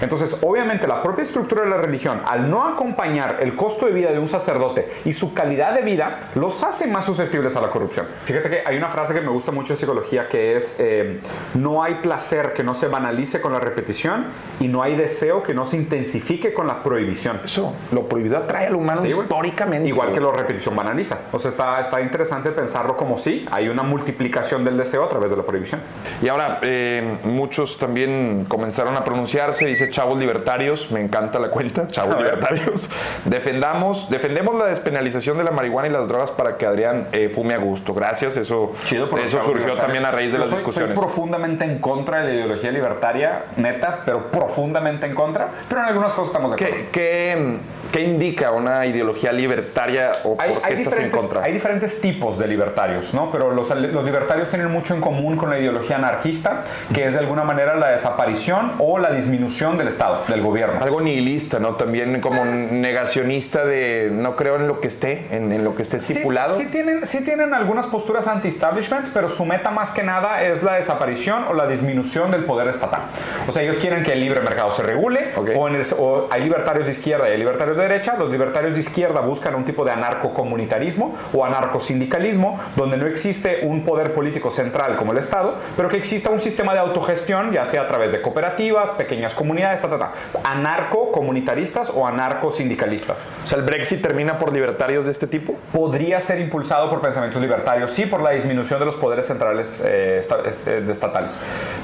[0.00, 4.10] Entonces, obviamente, la propia estructura de la religión, al no acompañar el costo de vida
[4.12, 8.06] de un sacerdote y su calidad de vida, los hace más susceptibles a la corrupción.
[8.24, 11.20] Fíjate que hay una frase que me gusta mucho de psicología que es, eh,
[11.54, 14.26] no hay placer que no se banalice con la repetición
[14.60, 17.40] y no hay deseo que no se intensifique con la prohibición.
[17.44, 19.88] Eso, lo prohibido atrae al humano Sí, históricamente.
[19.88, 21.18] Igual que la repetición banaliza.
[21.32, 25.30] O sea, está, está interesante pensarlo como sí, hay una multiplicación del deseo a través
[25.30, 25.80] de la prohibición.
[26.22, 31.86] Y ahora, eh, muchos también comenzaron a pronunciarse, dice chavos libertarios, me encanta la cuenta,
[31.88, 32.88] chavos libertarios.
[33.24, 37.54] Defendamos, defendemos la despenalización de la marihuana y las drogas para que Adrián eh, fume
[37.54, 37.94] a gusto.
[37.94, 40.94] Gracias, eso, Chido por eso surgió también a raíz de Yo las soy, discusiones.
[40.94, 45.50] Soy profundamente en contra de la ideología libertaria, neta, pero profundamente en contra.
[45.68, 46.86] Pero en algunas cosas estamos de acuerdo.
[46.90, 47.58] ¿Qué, qué,
[47.92, 51.42] qué indica una ideología libertaria o Hay, por qué hay estás en contra?
[51.42, 53.30] hay diferentes tipos de libertarios, ¿no?
[53.30, 57.18] Pero los, los libertarios tienen mucho en común con la ideología anarquista, que es de
[57.20, 60.80] alguna manera la desaparición o la disminución del Estado, del gobierno.
[60.82, 61.74] Algo nihilista, ¿no?
[61.76, 65.98] También como negacionista de no creo en lo que esté, en, en lo que esté
[65.98, 66.56] Sí, estipulado.
[66.56, 70.74] Sí, tienen, sí tienen algunas posturas anti-establishment, pero su meta más que nada es la
[70.74, 73.02] desaparición o la disminución del poder estatal.
[73.48, 75.50] O sea, ellos quieren que el libre mercado se regule, Ok.
[75.56, 78.16] o, en el- o hay libertarios de izquierda y hay libertarios de derecha.
[78.16, 83.84] Los libertarios de izquierda buscan un tipo de anarcocomunitarismo o anarcosindicalismo, donde no existe un
[83.84, 87.82] poder político central como el Estado, pero que exista un sistema de autogestión, ya sea
[87.82, 90.12] a través de cooperativas, pequeñas comunidades, ta, ta, ta.
[90.44, 95.56] anarcocomunitaristas o anarcosindicalistas O sea, el Brexit termina por libertarios de este tipo.
[95.72, 100.20] podría ser impulsado por pensamientos libertarios, sí, por la disminución de los poderes centrales eh,
[100.46, 101.36] este, estatales.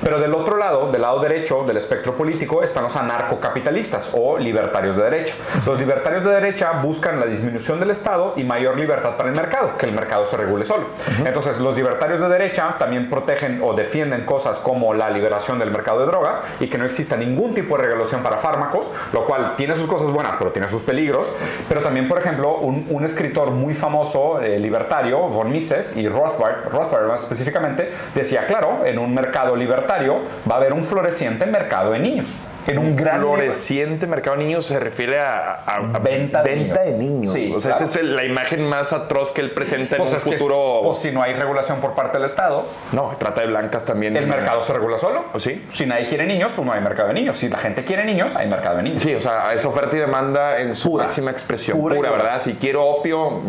[0.02, 4.96] Pero del otro lado, del lado derecho del espectro político, están los anarcocapitalistas o libertarios
[4.96, 5.34] de derecha.
[5.66, 9.76] Los libertarios de derecha buscan la disminución del Estado y mayor libertad para el mercado,
[9.76, 10.86] que el mercado se regule solo.
[11.26, 16.00] Entonces, los libertarios de derecha también protegen o defienden cosas como la liberación del mercado
[16.00, 19.76] de drogas y que no exista ningún tipo de regulación para fármacos, lo cual tiene
[19.76, 21.30] sus cosas buenas, pero tiene sus peligros.
[21.68, 26.70] Pero también, por ejemplo, un, un escritor muy famoso, eh, libertario, von Mises y Rothbard,
[26.70, 31.90] Rothbard más específicamente, decía, claro, en un mercado libertario va a haber un floreciente mercado
[31.90, 32.38] de niños.
[32.66, 36.80] En un gran floreciente mercado de niños se refiere a, a- a Venta de venta
[36.82, 37.32] de niños.
[37.32, 37.84] Sí, o sea, claro.
[37.86, 40.80] esa es la imagen más atroz que él presenta Pues en un es que, futuro.
[40.82, 44.16] pues si no hay regulación por parte del Estado, no, trata de blancas también.
[44.16, 45.24] el mercado se regula solo.
[45.32, 45.64] ¿O sí?
[45.70, 47.36] Si nadie quiere niños, pues no hay mercado de niños.
[47.36, 49.02] Si la gente quiere niños, hay mercado de niños.
[49.02, 51.04] Sí, o sea, es oferta y demanda en su Pura.
[51.04, 51.78] máxima expresión.
[51.78, 52.10] Pura Pura.
[52.10, 52.40] ¿verdad?
[52.40, 53.40] Si quiero opio,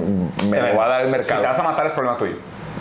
[0.49, 1.41] me lo va a dar el Si mercado.
[1.41, 2.35] te vas a matar es problema tuyo.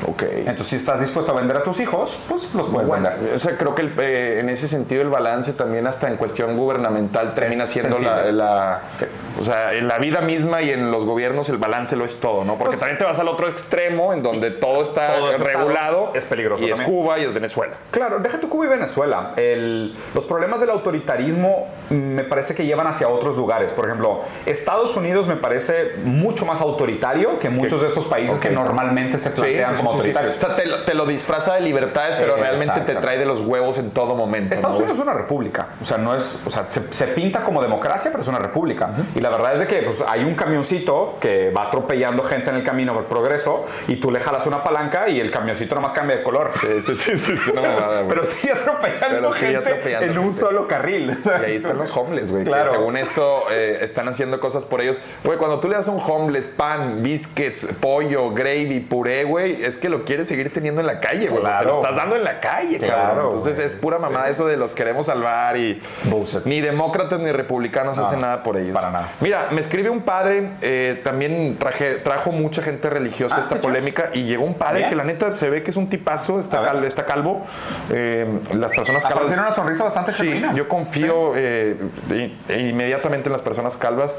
[0.07, 0.23] Ok.
[0.23, 3.35] Entonces, si estás dispuesto a vender a tus hijos, pues los puedes Bueno, vender.
[3.35, 6.57] o sea, creo que el, eh, en ese sentido el balance también hasta en cuestión
[6.57, 9.07] gubernamental termina Es siendo la, la- Sí.
[9.41, 12.45] o sea, en la vida misma y en los gobiernos el balance lo es todo,
[12.45, 12.53] ¿no?
[12.57, 16.11] Porque Pues- también te vas al otro extremo en donde todo está todo regulado.
[16.15, 16.91] es peligroso Y es también.
[16.91, 17.75] Cuba y es Venezuela.
[17.91, 19.33] Claro, deja tu Cuba y Venezuela.
[19.37, 23.73] El- los problemas del autoritarismo me parece que llevan hacia otros lugares.
[23.73, 28.43] Por ejemplo, Estados Unidos me parece mucho más autoritario que muchos de estos países Ok.
[28.43, 30.19] que normalmente se plantean Sí, sí, sí, sí.
[30.37, 33.27] O sea, te, lo- te lo disfraza de libertades, pero Eh, realmente te trae de
[33.27, 34.55] los huevos en todo momento.
[34.55, 37.43] Estados ¿no, Unidos es una república, o sea, no es, o sea, se, se pinta
[37.45, 38.91] como democracia, pero es una república.
[39.15, 42.57] Y la verdad es de que pues, hay un camioncito que va atropellando gente en
[42.57, 46.17] el camino por progreso y tú le jalas una palanca y el camioncito nomás cambia
[46.17, 46.51] de color.
[46.83, 47.35] Sí, sí.
[48.09, 50.39] Pero sigue atropellando Pero sigue gente atropellando en un gente.
[50.39, 51.17] solo carril.
[51.25, 52.45] Y ahí están los homeless, güey.
[52.45, 52.71] Claro.
[52.73, 55.01] Que según esto eh, están haciendo cosas por ellos.
[55.25, 59.79] Güey, cuando tú le das a un homeless pan, biscuits, pollo, gravy, puré, güey, es
[59.79, 61.41] que lo quieres seguir teniendo en la calle, güey.
[61.43, 61.59] Claro.
[61.61, 63.25] Se lo estás dando en la calle, Claro, cabrón.
[63.27, 66.45] Entonces es pura mamada eso de los queremos salvar y Bullshit.
[66.45, 68.75] ni demócratas ni republicanos hacen nada por ellos.
[68.75, 69.09] para nada.
[69.21, 74.11] Mira, me escribe un padre, eh, también traje, trajo mucha gente religiosa Ah, esta polémica
[74.13, 74.91] y llegó un padre Bien.
[74.91, 77.45] que la neta se ve que es un tipazo, está, cal- está calvo.
[77.91, 80.55] Eh, las personas calvas tiene una sonrisa bastante Sí, genuina.
[80.55, 81.77] yo confío eh,
[82.11, 84.17] i- inmediatamente en las personas calvas.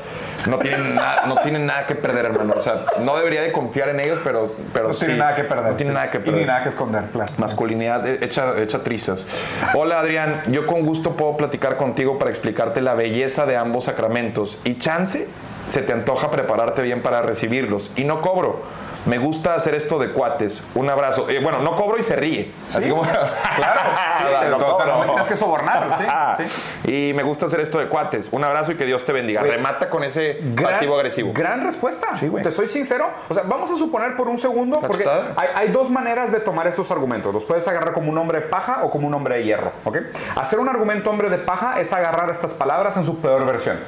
[0.49, 2.53] No tienen, nada, no tienen nada que perder, hermano.
[2.57, 4.99] O sea, no debería de confiar en ellos, pero, pero No sí.
[5.05, 5.71] tiene nada que perder.
[5.71, 5.95] No tiene sí.
[5.95, 6.41] nada que Y perder.
[6.41, 7.31] ni nada que esconder, claro.
[7.37, 9.27] Masculinidad eh, hecha, hecha trizas.
[9.73, 14.59] Hola Adrián, yo con gusto puedo platicar contigo para explicarte la belleza de ambos sacramentos.
[14.63, 15.27] Y chance,
[15.67, 17.91] se te antoja prepararte bien para recibirlos.
[17.95, 18.61] Y no cobro.
[19.05, 20.63] Me gusta hacer esto de cuates.
[20.73, 21.29] Un abrazo.
[21.29, 22.51] Eh, bueno, no cobro y se ríe.
[22.67, 23.03] Así como.
[23.55, 23.79] Claro,
[24.17, 24.85] sí, No o sea, cobro.
[24.85, 25.97] no me tienes que sobornar,
[26.37, 26.47] sí,
[26.83, 26.91] sí.
[26.91, 28.29] Y me gusta hacer esto de cuates.
[28.31, 29.41] Un abrazo y que Dios te bendiga.
[29.41, 31.31] Güey, Remata con ese pasivo agresivo.
[31.33, 32.15] Gran respuesta.
[32.17, 32.29] Sí.
[32.43, 33.09] Te soy sincero.
[33.29, 36.67] O sea, vamos a suponer por un segundo, porque hay, hay dos maneras de tomar
[36.67, 37.33] estos argumentos.
[37.33, 39.71] Los puedes agarrar como un hombre de paja o como un hombre de hierro.
[39.83, 39.99] ¿ok?
[40.35, 43.79] Hacer un argumento hombre de paja es agarrar estas palabras en su peor versión.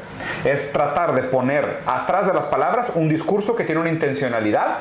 [0.46, 4.78] Es tratar de poner atrás de las palabras un discurso que tiene una intencionalidad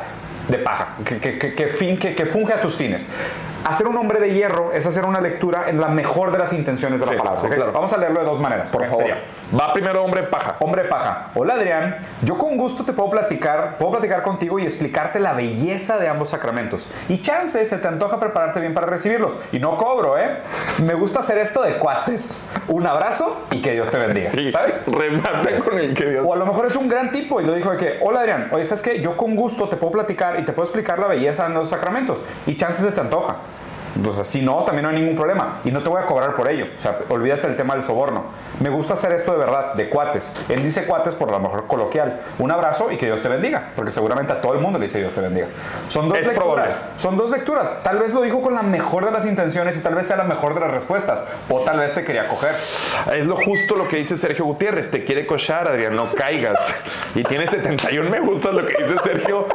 [0.48, 3.10] de paja, que, que, que, fin- que- que funge a tus fines.
[3.66, 7.00] Hacer un hombre de hierro es hacer una lectura en la mejor de las intenciones
[7.00, 7.40] de Sí, la palabra.
[7.40, 7.54] sí, ¿ok?
[7.54, 7.72] claro.
[7.72, 8.70] Vamos a leerlo de dos maneras.
[8.70, 8.98] Por favor.
[9.02, 9.24] Sería,
[9.58, 10.54] Va primero hombre paja.
[10.60, 11.30] Hombre paja.
[11.34, 15.98] Hola Adrián, yo con gusto te puedo platicar, puedo platicar contigo y explicarte la belleza
[15.98, 16.88] de ambos sacramentos.
[17.08, 19.36] Y chance se te antoja prepararte bien para recibirlos.
[19.50, 20.36] Y no cobro, ¿eh?
[20.84, 22.44] Me gusta hacer esto de cuates.
[22.68, 24.30] Un abrazo y que Dios te bendiga.
[24.52, 24.80] ¿Sabes?
[24.86, 26.24] Remata con el que Dios.
[26.24, 28.48] O a lo mejor es un gran tipo y lo dijo de que, hola Adrián,
[28.52, 29.00] oye, ¿sabes qué?
[29.00, 32.22] Yo con gusto te puedo platicar y te puedo explicar la belleza de los sacramentos.
[32.46, 33.36] Y chance se te antoja.
[33.96, 35.60] Entonces, si no, también no hay ningún problema.
[35.64, 36.66] Y no te voy a cobrar por ello.
[36.76, 38.24] O sea, olvídate del tema del soborno.
[38.60, 40.32] Me gusta hacer esto de verdad, de cuates.
[40.48, 42.20] Él dice cuates por lo mejor coloquial.
[42.38, 43.70] Un abrazo y que Dios te bendiga.
[43.74, 45.48] Porque seguramente a todo el mundo le dice Dios te bendiga.
[45.88, 46.44] Son dos Es lecturas.
[46.54, 46.74] probable.
[46.96, 47.82] Son dos lecturas.
[47.82, 50.24] Tal vez lo dijo con la mejor de las intenciones y tal vez sea la
[50.24, 51.24] mejor de las respuestas.
[51.48, 52.54] O tal vez te quería coger.
[53.14, 54.90] Es lo justo lo que dice Sergio Gutiérrez.
[54.90, 56.74] Te quiere cochar, Adrián, no caigas.
[57.14, 59.46] Y tiene 71 me gustas lo que dice Sergio.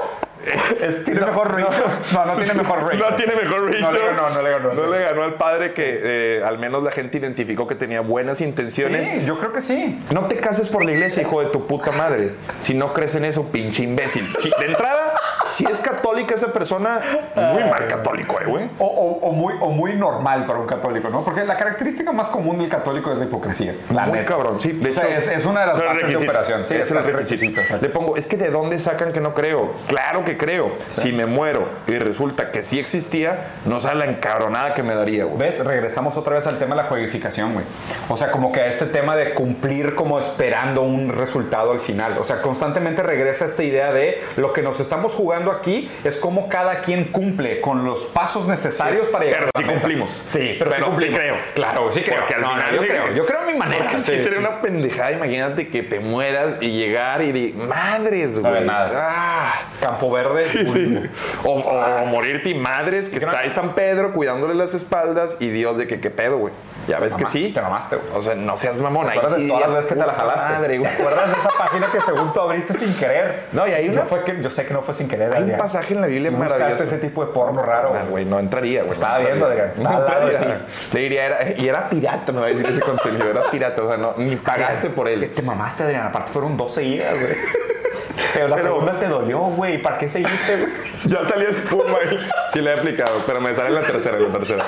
[0.81, 1.83] Es- ¿Tiene mejor ratio?
[2.13, 2.99] No, no tiene mejor ratio.
[3.09, 3.81] No tiene mejor ratio.
[3.81, 4.73] No le ganó, no le ganó.
[4.73, 8.41] No le ganó al padre que eh, al menos la gente identificó que tenía buenas
[8.41, 9.07] intenciones.
[9.07, 9.99] Sí, yo creo que sí.
[10.11, 12.31] No te cases por la iglesia, hijo de tu puta madre.
[12.59, 14.27] Si no crees en eso, pinche imbécil.
[14.39, 15.13] Si- de entrada,
[15.45, 16.99] si es católica esa persona,
[17.35, 18.69] muy mal católico, eh, güey.
[18.79, 21.23] O, o- o muy, o muy normal para un católico, ¿no?
[21.23, 23.75] Porque la característica más común del católico es la hipocresía.
[23.93, 24.31] La Muy neta.
[24.33, 24.79] cabrón, sí.
[24.89, 26.65] O sea, es, es una de las bases de operación.
[26.65, 27.85] Sí, es es requisito, exacto.
[27.85, 29.71] Le pongo, es que de dónde sacan que no creo.
[29.87, 30.73] Claro que creo.
[30.89, 35.25] Si me muero y resulta que sí existía, no sabe la encabronada que me daría,
[35.25, 35.37] güey.
[35.39, 35.63] ¿Ves?
[35.63, 37.65] Regresamos otra vez al tema de la juegificación, güey.
[38.09, 42.17] O sea, como que a este tema de cumplir como esperando un resultado al final.
[42.17, 46.49] O sea, constantemente regresa esta idea de lo que nos estamos jugando aquí es cómo
[46.49, 49.79] cada quien cumple con los pasos necesarios para llegar Pero a la sí meta.
[49.79, 50.23] cumplimos.
[50.27, 51.19] Sí, pero, sí Pero sí cumplimos.
[51.19, 51.36] creo.
[51.55, 52.17] Claro, sí creo.
[52.17, 53.13] Porque al No, no, final yo creo.
[53.13, 53.84] Yo creo a mi manera.
[53.89, 54.45] Porque sí, Sí, sería sí.
[54.45, 55.11] una pendejada.
[55.11, 58.51] Imagínate que te mueras y llegar y de madres, güey.
[58.53, 58.91] ver, nada.
[58.93, 59.53] Ah.
[59.82, 60.45] Campo Verde.
[60.45, 61.09] Sí.
[61.43, 65.47] O, o morirte y madres que no- está en San Pedro cuidándole las espaldas y
[65.49, 66.53] Dios de que qué pedo, güey.
[66.88, 67.51] Ya ves que sí.
[67.53, 68.07] Te mamaste, güey.
[68.15, 69.05] O sea, no seas mamón.
[69.05, 70.53] ¿Te Ahí acuerdas sí de todas las veces que te la jalaste?
[70.53, 70.95] Madre, güey.
[70.95, 73.43] ¿Te acuerdas de esa página que según tú abriste sin querer?
[73.51, 75.57] No, y yo, una- fue que, yo sé que no fue sin querer, Hay un
[75.57, 76.84] pasaje en la Biblia Si maravilloso.
[76.84, 78.26] ese tipo de porno raro, güey.
[78.26, 78.93] no entraría, güey.
[78.93, 79.45] Estaba no viendo.
[79.45, 80.65] Adrián, estaba No al lado de entraría.
[80.93, 83.88] Le diría, era, y era pirata, me va a decir ese contenido, era pirata, o
[83.88, 85.32] sea, no, ni pagaste por él.
[85.34, 86.07] Te mamaste, Adrián.
[86.07, 87.34] Aparte fueron dos seguidas, güey.
[88.34, 89.82] Pero la Pero- segunda te dolió, güey.
[89.82, 90.72] ¿Para qué seguiste, güey?
[91.05, 92.17] Ya salía espuma y
[92.53, 94.65] sí le he aplicado, pero me sale en la tercera, en la tercera.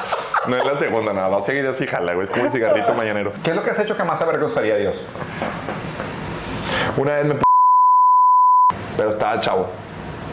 [0.47, 3.32] No es la segunda, nada, dos seguidas sí jala, güey, es como un cigarrito mañanero.
[3.43, 5.06] ¿Qué es lo que has hecho que más avergonzaría a Dios?
[6.97, 7.43] Una vez me p-
[8.97, 9.70] pero estaba chavo.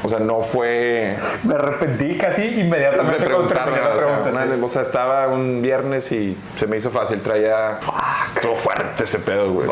[0.02, 1.16] O sea, no fue.
[1.44, 4.54] Me arrepentí casi inmediatamente de terminar la preguntarme, o sea, pregunta.
[4.56, 4.60] sí.
[4.62, 7.20] o sea, estaba un viernes y se me hizo fácil.
[7.20, 7.78] Traía.
[8.34, 9.68] Estuvo fuerte ese pedo, güey.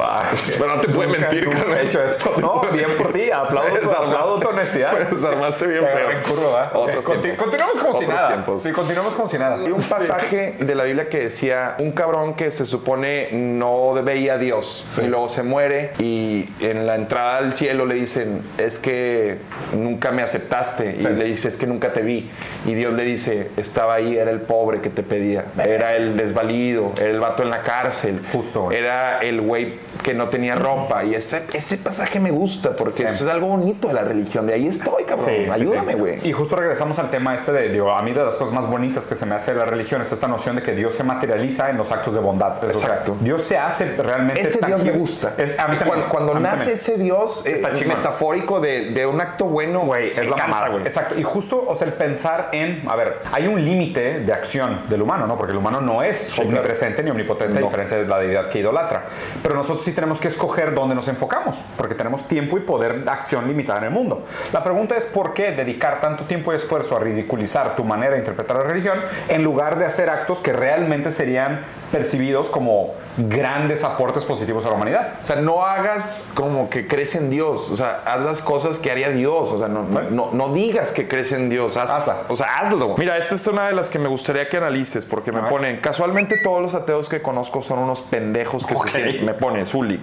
[0.58, 2.18] Pero no te Nunca- mentir, nunca he hecho eso.
[2.40, 3.30] No, bien por ti.
[3.30, 4.98] Aplaudo tu, aplaudo tu honestidad.
[5.10, 6.10] Desarmaste bien feo.
[6.10, 6.70] en curva, ¿va?
[6.78, 7.44] Otros tiempos.
[7.44, 8.28] Continuamos como si Otros nada.
[8.28, 8.62] tiempos.
[8.62, 9.56] Sí, continuamos como si nada.
[9.56, 14.34] Hay un pasaje de la Biblia que decía un cabrón que se supone no veía
[14.34, 15.02] a Dios Sí.
[15.02, 19.38] y luego se muere y en la entrada al cielo le dicen es que
[19.72, 21.08] nunca me aceptaste y Sí.
[21.08, 22.30] le dice es que nunca te vi
[22.66, 26.92] y Dios le dice estaba ahí era el pobre que te pedía era el desvalido
[26.96, 31.14] era el vato en la cárcel Justo, era el güey que no tenía ropa y
[31.14, 33.02] ese, ese pasaje me gusta porque Sí.
[33.04, 36.32] eso es algo bonito de la religión de ahí estoy cabrón Sí, ayúdame güey Y
[36.32, 39.14] justo regresamos al tema este de, digo, a mí de las cosas más bonitas que
[39.14, 41.76] se me hace de la religión es esta noción de que Dios se materializa en
[41.78, 42.56] los actos de bondad.
[42.58, 43.16] O sea, Exacto.
[43.20, 44.98] Dios se hace realmente Ese Dios me tangible.
[44.98, 45.34] gusta.
[45.38, 45.88] Es, a mí Y también.
[45.88, 46.74] cuando cuando A mí nace también.
[46.74, 50.68] ese Dios Está eh, metafórico de, de un acto bueno, Güey, es la encanta, mamada,
[50.68, 50.82] güey.
[50.82, 51.18] Exacto.
[51.18, 55.02] Y justo, o sea, el pensar en, a ver, hay un límite de acción del
[55.02, 55.36] humano, ¿no?
[55.36, 57.66] Porque el humano no es omnipresente ni omnipotente, a No.
[57.66, 59.04] diferencia de la deidad que idolatra.
[59.42, 63.10] Pero nosotros sí tenemos que escoger dónde nos enfocamos, porque tenemos tiempo y poder de
[63.10, 64.24] acción limitada en el mundo.
[64.52, 68.18] La pregunta es por qué dedicar tanto tiempo y esfuerzo a ridiculizar tu manera de
[68.18, 68.98] interpretar la religión
[69.28, 74.74] en lugar de hacer actos que realmente serían percibidos como grandes aportes positivos a la
[74.74, 75.14] humanidad.
[75.24, 77.70] O sea, no hagas como que crees en Dios.
[77.70, 79.52] O sea, haz las cosas que haría Dios.
[79.52, 81.76] O sea, no, no, no- no digas que crees en Dios.
[81.76, 82.24] Haz- Hazlas.
[82.28, 82.94] O sea, hazlo.
[82.98, 86.36] Mira, esta es una de las que me gustaría que analices porque me ponen, casualmente
[86.38, 90.00] todos los ateos que conozco son unos pendejos que se sienten, me pone, Zuli,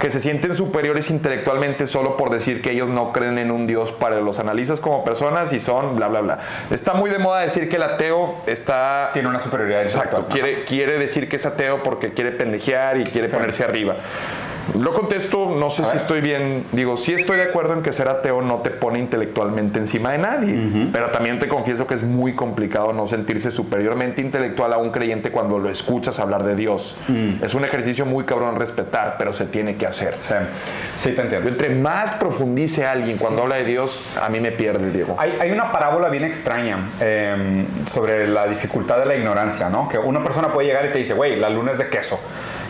[0.00, 3.92] que se sienten superiores intelectualmente solo por decir que ellos no creen en un Dios
[3.92, 6.38] para los analizas como personas y son bla, bla, bla.
[6.70, 10.98] Está muy de moda decir que el ateo está Tiene una superioridad Exacto, quiere, quiere
[10.98, 13.34] decir que es ateo porque quiere pendejear y quiere Sí.
[13.36, 13.96] ponerse arriba.
[14.74, 16.00] Lo contesto, no sé A si ver.
[16.00, 16.64] estoy bien.
[16.72, 20.18] Digo, sí estoy de acuerdo en que ser ateo no te pone intelectualmente encima de
[20.18, 24.90] nadie, pero también te confieso que es muy complicado no sentirse superiormente intelectual a un
[24.90, 26.96] creyente cuando lo escuchas hablar de Dios.
[27.42, 30.16] Es un ejercicio muy cabrón respetar, pero se tiene que hacer.
[30.18, 30.34] Sí,
[30.98, 31.48] sí te entiendo.
[31.48, 35.16] Entre más profundice alguien cuando habla de Dios, a mí me pierde, Diego.
[35.18, 39.88] Hay, hay una parábola bien extraña eh, sobre la dificultad de la ignorancia, ¿no?
[39.88, 42.18] Que una persona puede llegar y te dice, güey, la luna es de queso.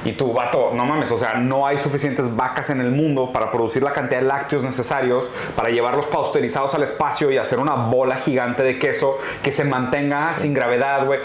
[0.06, 3.50] Y tu vato, no mames, o sea, no hay suficientes vacas en el mundo para
[3.50, 8.14] producir la cantidad de lácteos necesarios para llevarlos pasteurizados al espacio y hacer una bola
[8.14, 11.18] gigante de queso que se mantenga sin gravedad, güey.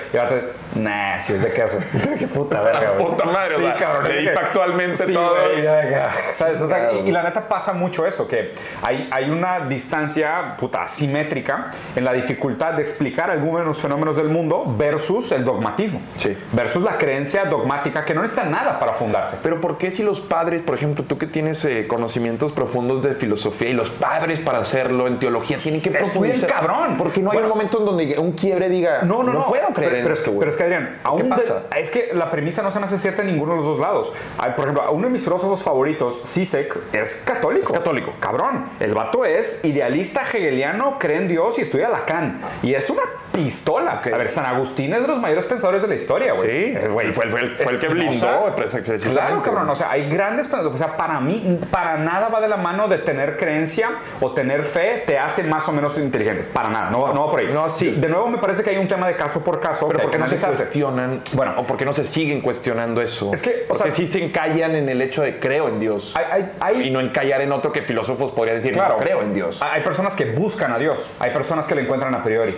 [0.76, 1.80] Nah, si es de queso.
[2.20, 3.06] Qué puta verga, güey.
[3.12, 4.04] Puta madre, o sí, sea, cabrón.
[4.12, 5.36] que- factualmente sí, todo.
[5.42, 6.12] güey, ya, ya.
[6.34, 6.62] ¿Sabes?
[6.62, 10.84] O sea, y, y la neta pasa mucho eso, que hay, hay una distancia puta
[10.84, 16.02] asimétrica en la dificultad de explicar algunos fenómenos del mundo versus el dogmatismo.
[16.16, 16.38] Sí.
[16.54, 19.38] Versus la creencia dogmática que no necesita nada para fundarse.
[19.44, 23.14] Pero ¿por qué si los padres, por ejemplo, tú que tienes eh, conocimientos profundos de
[23.14, 26.50] filosofía y los padres para hacerlo en teología tienen que Es bien profundizar?
[26.50, 26.96] cabrón.
[26.98, 29.46] Porque no hay Bueno, un momento en donde un quiebre diga, No, no, no.
[29.46, 30.40] puedo creer pero, en pero esto, es, que- güey".
[30.62, 31.64] Que Adrián, aún de- pasa?
[31.76, 34.12] es que la premisa no se me hace cierta en ninguno de los dos lados.
[34.56, 37.68] Por ejemplo, uno de mis filósofos favoritos, Sisek, es católico.
[37.68, 38.14] Es católico.
[38.20, 38.66] Cabrón.
[38.80, 42.40] El vato es idealista hegeliano, cree en Dios y estudia Lacan.
[42.62, 43.02] Y es una
[43.32, 44.02] pistola.
[44.14, 46.50] A ver, San Agustín es de los mayores pensadores de la historia, güey.
[46.50, 49.10] Sí, Eh, güey, fue, fue el, fue el que blindó precisamente.
[49.10, 49.70] Claro, cabrón.
[49.70, 50.76] O sea, hay grandes pensadores.
[50.76, 54.64] O sea, para mí, para nada va de la mano de tener creencia o tener
[54.64, 56.44] fe te hace más o menos inteligente.
[56.44, 56.90] Para nada.
[56.90, 57.50] No, no va por ahí.
[57.54, 57.92] No, sí.
[57.92, 59.88] De nuevo, me parece que hay un tema de caso por caso.
[59.88, 61.54] Pero porque que no se cuestionan, Bueno.
[61.58, 63.32] o porque no se siguen cuestionando eso.
[63.34, 66.14] Es que, o porque sea- sí se encallan en el hecho de creo en Dios.
[66.16, 69.22] Hay, hay- hay- y no encallar en otro que filósofos podrían decir, claro, no creo
[69.22, 69.62] en Dios.
[69.62, 71.12] Hay personas que buscan a Dios.
[71.20, 72.56] Hay personas que lo encuentran a priori.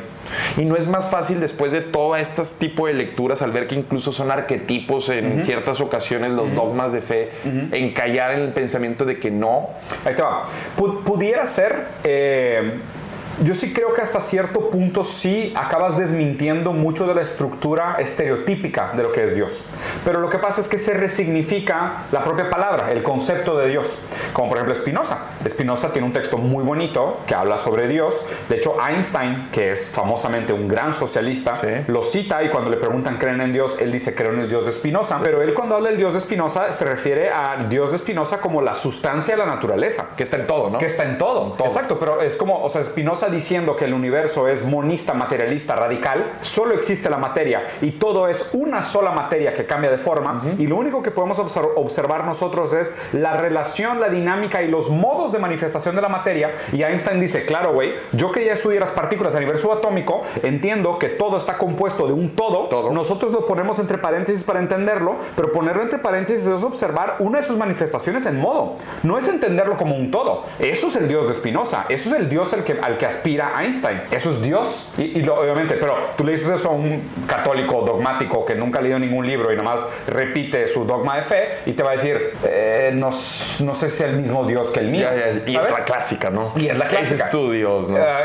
[0.58, 3.76] Y no es más fácil después de todo este tipo de lecturas, al ver que
[3.76, 7.30] incluso son arquetipos en ciertas ocasiones los dogmas de fe,
[7.72, 9.70] encallar en el pensamiento de que no.
[10.06, 10.44] Ahí te va.
[10.78, 11.86] Pu- pudiera ser.
[12.04, 12.74] eh,
[13.42, 18.92] yo sí creo que hasta cierto punto sí acabas desmintiendo mucho de la estructura estereotípica
[18.96, 19.64] de lo que es Dios.
[20.06, 23.98] Pero lo que pasa es que se resignifica la propia palabra, el concepto de Dios.
[24.34, 25.18] Como por ejemplo Spinoza.
[25.48, 28.26] Spinoza tiene un texto muy bonito que habla sobre Dios.
[28.50, 31.68] De hecho, Einstein, que es famosamente un gran socialista, Sí.
[31.88, 34.66] lo cita y cuando le preguntan creen en Dios, él dice creo en el Dios
[34.66, 35.20] de Spinoza.
[35.24, 38.62] Pero él cuando habla del Dios de Spinoza se refiere al Dios de Spinoza como
[38.62, 40.08] la sustancia de la naturaleza.
[40.18, 40.78] Que está en todo, ¿no?
[40.78, 41.54] Que está en todo.
[41.54, 41.68] todo.
[41.68, 46.34] Exacto, pero es como, o sea, Spinoza diciendo que el universo es monista, materialista, radical,
[46.42, 50.68] solo existe la materia y todo es una sola materia que cambia de forma y
[50.68, 55.32] lo único que podemos obser- observar nosotros es la relación, la dinámica y los modos
[55.32, 58.92] de manifestación de la materia y Einstein dice, claro, güey, yo que ya estudié las
[58.92, 62.92] partículas a nivel subatómico, entiendo que todo está compuesto de un todo, Todo.
[62.92, 67.44] nosotros lo ponemos entre paréntesis para entenderlo, pero ponerlo entre paréntesis es observar una de
[67.44, 68.76] sus manifestaciones en modo.
[69.04, 70.44] No es entenderlo como un todo.
[70.60, 71.86] Eso es el Dios de Spinoza.
[71.90, 74.02] Eso es el Dios al que, al que aspira a Einstein.
[74.12, 74.94] Eso es Dios.
[74.98, 78.80] Y, y lo- obviamente, pero tú le dices eso a un católico dogmático que nunca
[78.80, 81.94] ha leído ningún libro y nomás repite su dogma de fe y te va a
[81.94, 85.08] decir, eh, no, no sé si es el mismo Dios que el mío.
[85.10, 85.72] Ya, ya, y es ¿sabes?
[85.72, 86.52] la clásica, ¿no?
[86.58, 87.16] Y es la clásica.
[87.16, 87.98] Es estudios, ¿no?
[87.98, 88.24] Ah,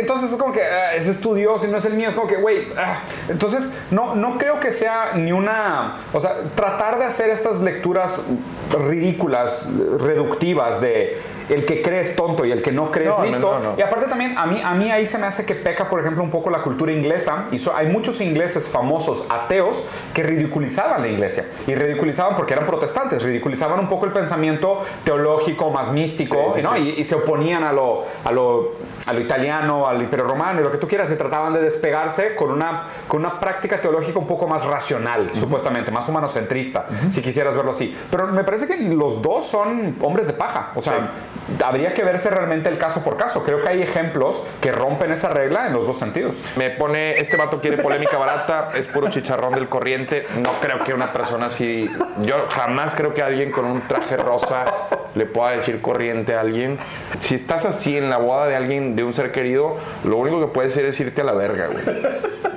[0.00, 0.60] entonces es como que
[0.96, 2.08] ese es tu Dios y no es el mío.
[2.08, 2.68] Es como que, güey.
[2.76, 3.02] ah.
[3.28, 5.94] Entonces, no, no creo que sea ni una.
[6.12, 8.22] O sea, tratar de hacer estas lecturas
[8.88, 9.68] ridículas,
[10.00, 11.18] reductivas de
[11.48, 13.58] el que crees tonto y el que no crees No, no, listo.
[13.58, 13.74] no, no.
[13.78, 16.22] Y aparte también, a mí, a mí ahí se me hace que peca, por ejemplo,
[16.22, 17.46] un poco la cultura inglesa.
[17.52, 19.84] Y so- hay muchos ingleses famosos ateos
[20.14, 21.46] que ridiculizaban la iglesia.
[21.66, 26.62] Y ridiculizaban porque eran protestantes, ridiculizaban un poco el pensamiento teológico más místico, Sí, sí,
[26.62, 26.74] ¿no?
[26.74, 26.94] sí.
[26.96, 28.72] Y, y se oponían a lo, a, lo,
[29.06, 31.10] a lo italiano, al imperio romano y lo que tú quieras.
[31.10, 35.90] Y trataban de despegarse con una, con una práctica teológica un poco más racional, supuestamente,
[35.90, 37.96] más humanocentrista, si quisieras verlo así.
[38.10, 40.72] Pero me parece que los dos son hombres de paja.
[40.74, 41.10] O sea,
[41.64, 43.44] habría que verse realmente el caso por caso.
[43.44, 46.42] Creo que hay ejemplos que rompen esa regla en los dos sentidos.
[46.56, 50.26] Me pone, este vato quiere polémica barata, es puro chicharrón del corriente.
[50.42, 54.64] No creo que una persona así, yo jamás creo que alguien con un traje rosa
[55.14, 56.78] le pueda decir corriente a alguien.
[57.20, 60.46] Si estás así en la boda de alguien, de un ser querido, lo único que
[60.48, 61.84] puedes hacer es irte a la verga, güey.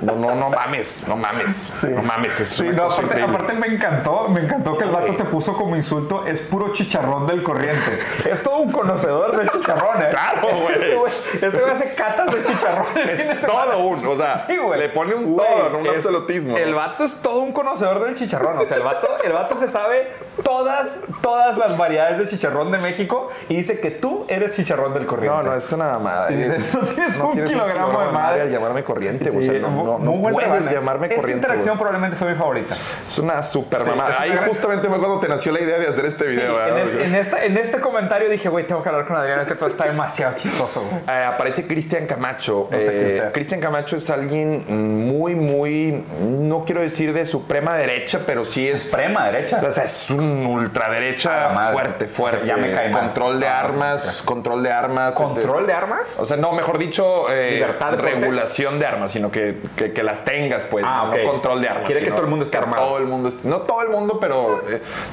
[0.02, 2.40] No, no, no mames, no mames, no mames.
[2.40, 5.76] Es Sí, no, aparte, aparte me encantó, me encantó que el vato te puso como
[5.76, 7.98] insulto, es puro chicharrón del corriente.
[8.28, 10.08] Es todo un conocedor del chicharrón, ¿eh?
[10.10, 10.74] Claro, güey.
[10.74, 13.72] Este güey este güey hace catas de de semana.
[13.72, 16.56] todo un, o sea, Sí, le pone un Güey, todo, no un es- absolutismo.
[16.56, 16.76] El ¿no?
[16.78, 18.58] vato es todo un conocedor del chicharrón.
[18.58, 20.08] O sea, el vato, el vato se sabe
[20.42, 25.06] todas, todas las variedades de chicharrón de México y dice que tú eres chicharrón del
[25.06, 25.36] corriente.
[25.36, 26.30] No, no, es una mamada.
[26.32, 28.42] Y dice, no tienes un kilogramo de madre.
[28.42, 30.72] al llamarme corriente, Sí, o sea, no, muy- no, no muy puedes rebane.
[30.72, 31.38] llamarme Esta corriente.
[31.46, 31.78] interacción güey.
[31.78, 32.76] probablemente fue mi favorita.
[33.04, 34.10] Es una super mamada.
[34.14, 36.50] es Ahí gran- justamente fue cuando te nació la idea de hacer este video.
[36.58, 36.78] en, ¿verdad?
[36.78, 39.68] este, en, esta- en este comentario dije, güey, tengo que hablar con Adrián, este todo
[39.68, 40.82] está demasiado chistoso.
[40.82, 41.02] güey.
[41.18, 42.68] Eh, aparece Cristian Camacho.
[42.70, 43.30] No sé Eh.
[43.32, 44.64] Cristian Camacho es alguien
[45.08, 48.84] muy, muy, no quiero decir de suprema derecha, pero sí es...
[48.84, 49.60] Suprema derecha.
[49.66, 52.46] O sea, es un ultraderecha fuerte, fuerte.
[52.46, 53.02] Ya me cae mal.
[53.02, 55.14] Control de armas, control de armas.
[55.14, 56.16] ¿Control de armas?
[56.18, 58.12] O sea, no, mejor dicho, eh, Libertad de porte.
[58.14, 60.84] regulación de armas, sino que, que, que las tengas, pues.
[60.86, 61.86] Ah, no control de armas.
[61.86, 62.86] Quiere que todo el mundo esté armado.
[62.86, 64.62] Todo el mundo esté- no todo el mundo, pero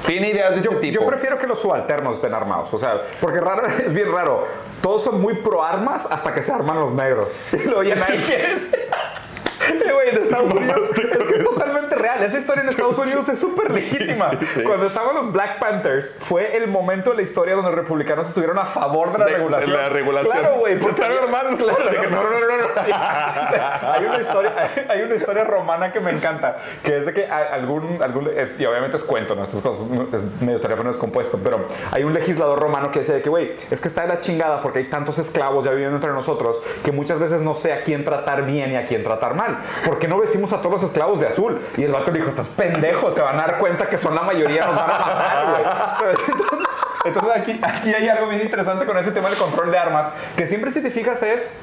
[0.05, 1.01] tiene ideas de Yo, ese tipo.
[1.01, 2.73] yo prefiero que los subalternos estén armados.
[2.73, 4.47] O sea, porque raro, es bien raro.
[4.81, 7.35] Todos son muy pro armas hasta que se arman los negros.
[7.53, 8.47] Y luego ya nadie quiere.
[9.69, 11.88] Eh, Güey, en Estados Unidos es que es totalmente
[12.19, 12.29] real.
[12.29, 14.31] Esa historia en Estados Unidos es súper legítima.
[14.63, 18.57] Cuando estaban los Black Panthers, fue el momento de la historia donde los republicanos estuvieron
[18.59, 19.73] a favor de la De- de regulación.
[19.77, 20.37] la regulación.
[20.37, 20.77] Claro, güey.
[20.79, 21.49] Porque- están armando.
[21.69, 22.91] Claro, de que no, no, no, no, sí.
[22.91, 27.05] O sea, hay, una historia, hay, hay una historia romana que me encanta, que es
[27.05, 29.43] de que algún, algún es, y obviamente es cuento, ¿no?
[29.43, 33.29] Estas cosas es medio teléfono descompuesto, pero hay un legislador romano que dice de que,
[33.29, 36.61] güey, es que está de la chingada porque hay tantos esclavos ya viviendo entre nosotros
[36.83, 39.59] que muchas veces no sé a quién tratar bien y a quién tratar mal.
[39.85, 41.59] ¿Por qué no vestimos a todos los esclavos de azul?
[41.77, 44.65] Y el vato dijo, estás pendejo, se van a dar cuenta que son la mayoría,
[44.65, 46.15] nos van a matar, güey.
[47.05, 50.47] Entonces aquí, aquí hay algo bien interesante con ese tema del control de armas, que
[50.47, 51.53] siempre si te fijas es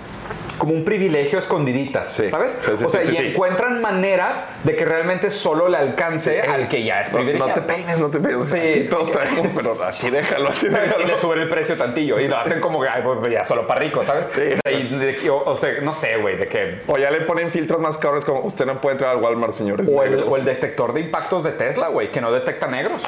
[0.58, 2.28] como un privilegio escondiditas, Sí.
[2.30, 2.58] ¿sabes?
[2.64, 6.68] Sí, sí, o sea, sí, y encuentran maneras de que realmente solo le alcance al
[6.68, 7.48] que ya es privilegiado.
[7.48, 8.48] no te peines, no te peines.
[8.48, 8.58] Sí.
[8.58, 11.18] Aquí todos traemos, pero así déjalo, así Y le déjalo.
[11.18, 14.06] suben el precio tantillo y lo hacen como que ay, pues, ya solo para ricos,
[14.06, 14.26] ¿sabes?
[14.32, 14.40] Sí.
[14.52, 17.20] O sea, y de- o, o sea, no sé, güey, de que O ya le
[17.22, 19.88] ponen filtros más cabrones como usted no puede entrar al Walmart, señores.
[19.90, 23.02] O el, o el detector de impactos de Tesla, güey, que no detecta negros.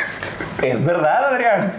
[0.62, 1.76] es verdad, Adrián.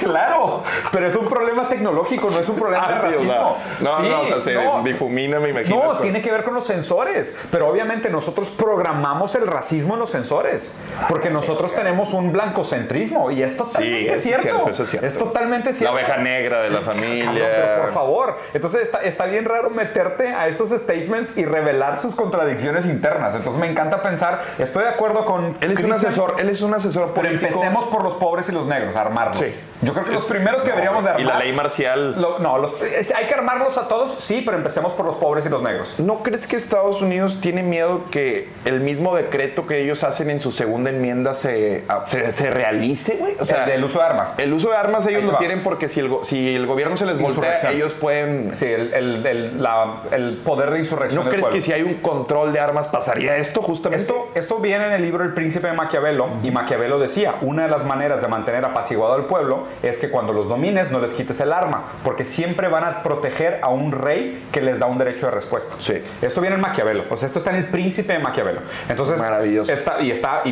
[0.00, 0.62] Claro.
[0.92, 3.56] Pero es un problema tecnológico, no es un problema de Ah, o racismo.
[3.80, 4.82] no, Sí, no, o sea, se no.
[4.82, 5.76] difumina, me imagino.
[5.76, 7.34] No, con- tiene que ver con los sensores.
[7.50, 10.74] Pero obviamente nosotros programamos el racismo en los sensores.
[11.08, 13.30] Porque nosotros tenemos un blancocentrismo.
[13.30, 14.42] Y es totalmente Sí, eso es cierto.
[14.42, 15.06] cierto, eso es cierto.
[15.06, 15.94] Es totalmente La cierto.
[15.94, 17.30] oveja negra de la familia.
[17.50, 18.38] pero por favor.
[18.54, 23.34] Entonces está, está bien raro meterte a estos statements y revelar sus contradicciones internas.
[23.34, 25.54] Entonces me encanta pensar, estoy de acuerdo con...
[25.60, 27.46] Él es un asesor, él es un asesor Pero político.
[27.46, 29.39] empecemos por los pobres y los negros, armarlos.
[29.48, 29.54] Sí.
[29.82, 31.22] Yo creo que los primeros que deberíamos de armar...
[31.22, 32.20] Y la ley marcial.
[32.20, 32.74] Lo- no, los-
[33.16, 35.94] hay que armarlos a todos, sí, pero empecemos por los pobres y los negros.
[35.98, 40.40] ¿No crees que Estados Unidos tiene miedo que el mismo decreto que ellos hacen en
[40.40, 43.36] su segunda enmienda se, se, se realice, güey?
[43.40, 44.34] O sea, El del uso de armas.
[44.36, 47.18] el uso de armas ellos lo tienen porque si el, si el gobierno se les
[47.18, 48.54] voltea, ellos pueden...
[48.54, 51.24] Sí, el, el- el- la- el poder de insurrección.
[51.24, 51.56] ¿No crees pueblo.
[51.56, 54.02] que si hay un control de armas pasaría esto justamente?
[54.02, 57.70] Esto, esto viene en el libro El Príncipe de Maquiavelo y Maquiavelo decía, una de
[57.70, 61.38] las maneras de mantener apaciguado al pueblo es que cuando los domines no les quites
[61.40, 65.26] el arma, porque siempre van a proteger a un rey que les da un derecho
[65.26, 65.76] de respuesta.
[65.78, 66.02] Sí.
[66.20, 68.62] Esto viene en Maquiavelo, o sea, esto está en el príncipe de Maquiavelo.
[68.88, 69.72] Entonces, Maravilloso.
[69.72, 70.42] Está, y está,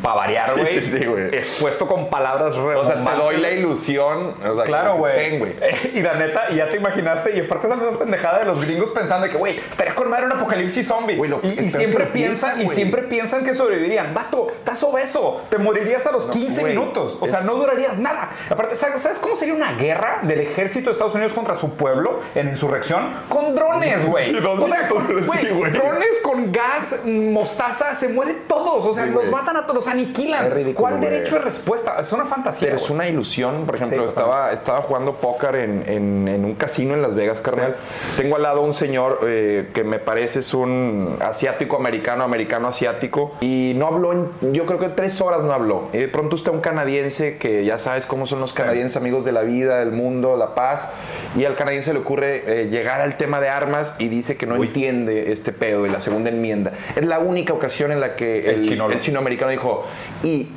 [0.00, 1.26] para variar, güey, sí, sí, güey.
[1.36, 4.34] expuesto con palabras O sea, te doy la ilusión.
[4.48, 5.40] O sea, Claro, güey.
[5.94, 8.90] Y la neta, y ya te imaginaste, y aparte esa misma pendejada de los gringos
[8.90, 11.16] pensando que, güey, estaría con madre un apocalipsis zombie.
[11.16, 14.14] Lo- y, y siempre piensan, piensan, y siempre piensan que sobrevivirían.
[14.14, 17.18] Vato, estás obeso, te morirías a los 15 güey, minutos.
[17.20, 18.19] O sea, es- no durarías nada.
[18.48, 22.48] Aparte, ¿sabes cómo sería una guerra del ejército de Estados Unidos contra su pueblo en
[22.48, 23.10] insurrección?
[23.28, 24.26] Con drones, güey.
[24.26, 25.48] Sí, o sea, con- güey, sí,
[25.78, 28.84] drones con gas, mostaza, se mueren todos.
[28.86, 29.30] O sea, Sí, los güey.
[29.32, 30.50] matan a todos, los aniquilan.
[30.50, 31.96] Ridículo, ¿Cuál derecho de respuesta?
[31.98, 32.68] Es una fantasía.
[32.68, 33.66] Pero es una ilusión.
[33.66, 37.76] Por ejemplo, estaba, estaba jugando póker en, en- en un casino en Las Vegas, carnal.
[38.16, 43.32] Tengo al lado un señor eh, que me parece es un asiático americano, americano asiático.
[43.40, 45.88] Y no habló, en, yo creo que tres horas no habló.
[45.92, 49.30] Y de pronto está un canadiense que ya sabes cómo son los canadienses, amigos de
[49.30, 50.88] la vida, del mundo, la paz.
[51.38, 54.56] Y al canadiense le ocurre eh, llegar al tema de armas y dice que no
[54.66, 56.72] entiende este pedo de la segunda enmienda.
[56.96, 59.86] Es la única ocasión en la que El el, chino- el chino americano dijo,
[60.24, 60.48] y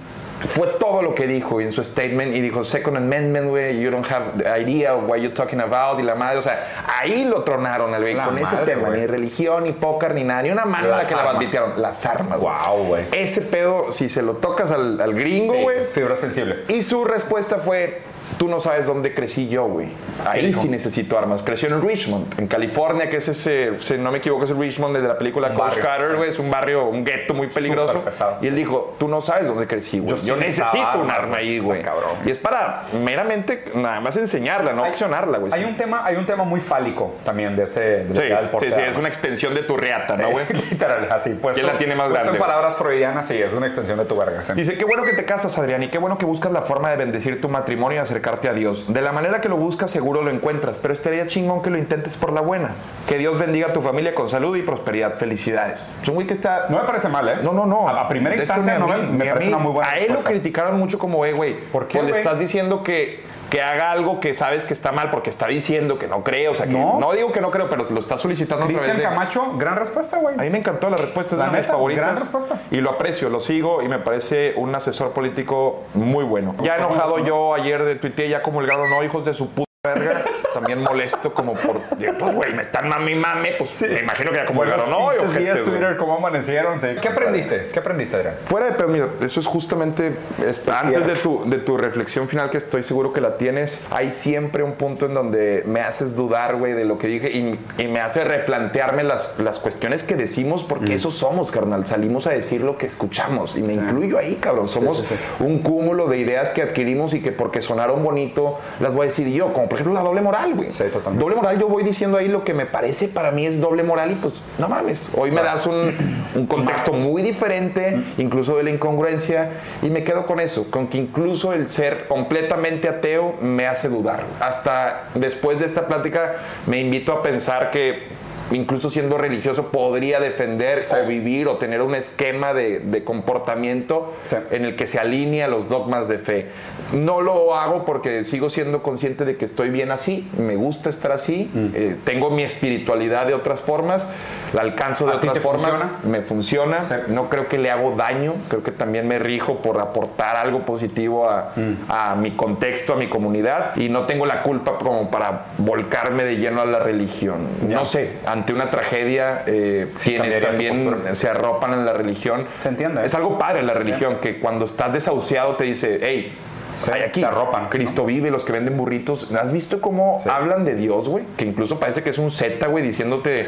[0.47, 4.05] fue todo lo que dijo en su statement y dijo Second Amendment, güey, you don't
[4.11, 7.43] have the idea of what you're talking about y la madre, o sea, ahí lo
[7.43, 10.85] tronaron al güey con ese tema, ni religión, ni póker, ni nada, ni una mano
[10.85, 11.33] en la que le armas.
[11.33, 12.39] banditearon, las armas.
[12.39, 13.05] Wow, güey.
[13.11, 16.65] Ese pedo, si se lo tocas al, al gringo, güey, fibra sensible.
[16.67, 18.01] y su respuesta fue,
[18.37, 19.87] tú no sabes dónde crecí yo, güey.
[20.25, 21.43] Ahí sí necesito armas.
[21.43, 24.95] Creció en Richmond, en California, que es ese, si no me equivoco, es el Richmond
[24.95, 26.29] de la película Coach Carter, güey.
[26.29, 28.03] Es un barrio, un gueto muy peligroso.
[28.41, 30.09] Y él dijo, tú no sabes dónde crecí, güey.
[30.09, 31.81] Yo Yo, sí necesitaba necesito un arma ahí, güey.
[32.25, 35.53] Y es para meramente nada más enseñarla, no accionarla, güey.
[35.53, 38.21] Hay un tema, hay un tema muy fálico también de ese de Sí,
[38.59, 40.45] sí, sí, es una extensión de tu riata, ¿no, güey?
[40.69, 41.31] Literal, así.
[41.41, 42.39] Pues ¿Quién la tiene más En grande?
[42.39, 44.41] palabras freudianas, sí, es una extensión de tu verga.
[44.53, 46.97] Dice, qué bueno que te casas, Adrián, y qué bueno que buscas la forma de
[46.97, 48.85] bendecir tu matrimonio y acercarte a Dios.
[48.93, 52.15] De la manera que lo buscas, seguro lo encuentras, pero estaría chingón que lo intentes
[52.15, 52.75] por la buena.
[53.07, 55.17] Que Dios bendiga a tu familia con salud y prosperidad.
[55.17, 55.87] Felicidades.
[56.01, 56.67] Es un güey que está...
[56.69, 57.37] No me parece mal, ¿eh?
[57.41, 57.89] No, no, no.
[57.89, 59.53] A, a primera De hecho, instancia ni no me, me parece mí.
[59.53, 61.55] una muy buena A él lo criticaron mucho como, eh, güey.
[61.71, 63.23] ¿Por qué, le estás diciendo que,
[63.53, 66.47] que haga algo que sabes que está mal porque está diciendo que no cree.
[66.47, 66.99] O sea, que No.
[66.99, 69.03] no, digo que no creo, pero lo está solicitando Cristian de...
[69.03, 70.33] Camacho, gran respuesta, güey.
[70.39, 72.03] A mí me encantó la respuesta, es La una de mis favoritas.
[72.03, 72.61] gran respuesta.
[72.71, 76.55] Y lo aprecio, lo sigo y me parece un asesor político muy bueno.
[76.63, 77.25] Ya ¿Cómo enojado no?
[77.27, 80.23] yo ayer de tuiteé, ya comulgaron, no, hijos de su puta verga.
[80.63, 81.79] También molesto como por,
[82.19, 85.29] pues güey, me están mami mame, pues me imagino que ya comulgaron, no, y pinches
[85.29, 85.63] ojete, días.
[85.63, 86.79] Twitter, cómo amanecieron.
[86.79, 86.87] sí.
[87.01, 87.67] ¿Qué aprendiste?
[87.73, 88.35] ¿Qué aprendiste, Adrián?
[88.43, 92.49] Fuera de pedo, mira, eso es justamente es- antes de tu, de tu reflexión final,
[92.49, 93.85] que estoy seguro que la tienes.
[93.91, 97.59] Hay siempre un punto en donde me haces dudar, güey, de lo que dije y,
[97.77, 101.85] y me hace replantearme las, las cuestiones que decimos, porque eso somos, carnal.
[101.85, 104.67] Salimos a decir lo que escuchamos y me incluyo ahí, cabrón.
[104.69, 105.15] Somos sí, sí.
[105.43, 109.27] un cúmulo de ideas que adquirimos y que porque sonaron bonito las voy a decir
[109.27, 110.71] yo, como por ejemplo la doble moral, güey.
[110.71, 111.23] Sí, totalmente.
[111.23, 114.11] Doble moral, yo voy diciendo ahí lo que me parece para mí es doble moral
[114.11, 115.11] y pues no mames.
[115.15, 115.95] Hoy me das un,
[116.35, 119.51] un contexto muy diferente, incluso de la incongruencia,
[119.81, 124.23] y me quedo con eso, con que incluso el ser completamente ateo me hace dudar.
[124.39, 126.35] Hasta después de esta plática
[126.67, 128.07] me invito a pensar que
[128.53, 134.37] incluso siendo religioso podría defender o vivir o tener un esquema de, de comportamiento Sí.
[134.51, 136.47] en el que se alinea los dogmas de fe.
[136.93, 141.11] No lo hago porque sigo siendo consciente de que estoy bien así, me gusta estar
[141.11, 141.67] así, Mm.
[141.73, 144.07] eh, tengo mi espiritualidad de otras formas,
[144.53, 145.99] la alcanzo de ¿A ti otras formas, funciona?
[146.03, 146.95] me funciona, Sí.
[147.07, 151.29] no creo que le hago daño, creo que también me rijo por aportar algo positivo
[151.29, 151.73] a, Mm.
[151.89, 156.37] a mi contexto, a mi comunidad y no tengo la culpa como para volcarme de
[156.37, 157.47] lleno a la religión.
[157.67, 163.01] No sé, ante una tragedia, eh, quienes también se arropan en la religión, Se entiende,
[163.01, 163.05] ¿eh?
[163.05, 166.37] es algo padre la religión, que cuando estás desahuciado te dice, hey,
[166.75, 169.31] Sí, hay aquí, te arropan, Cristo vive, los que venden burritos.
[169.31, 171.23] ¿Has visto cómo hablan de Dios, güey?
[171.37, 173.45] Que incluso parece que es un Z, güey, diciéndote...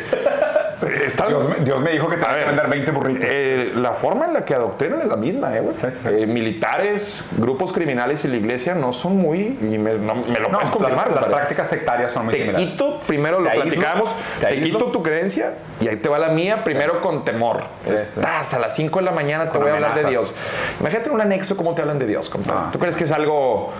[1.28, 3.26] Dios me, Dios me dijo que tenía que vender 20 burritos.
[3.28, 5.74] eh, la forma en la que adoctrinan es la misma, ¿eh, güey?
[5.74, 6.10] Sí, sí, sí.
[6.12, 9.58] Eh, militares, grupos criminales y la iglesia no son muy...
[9.62, 11.36] Y me, no- me lo no, puedes las, confirmar, las compadre.
[11.36, 12.70] prácticas sectarias son muy Te similares.
[12.72, 14.10] quito, primero lo platicamos,
[14.40, 17.64] te te, quito tu creencia y ahí te va la mía, primero con temor.
[17.84, 20.06] Estás a las 5 de la mañana, te Con voy a hablar de.
[20.06, 20.34] Dios.
[20.80, 22.60] Imagínate un anexo, ¿cómo te hablan de Dios, compadre?
[22.66, 22.70] Ah.
[22.72, 23.72] ¿Tú crees que es algo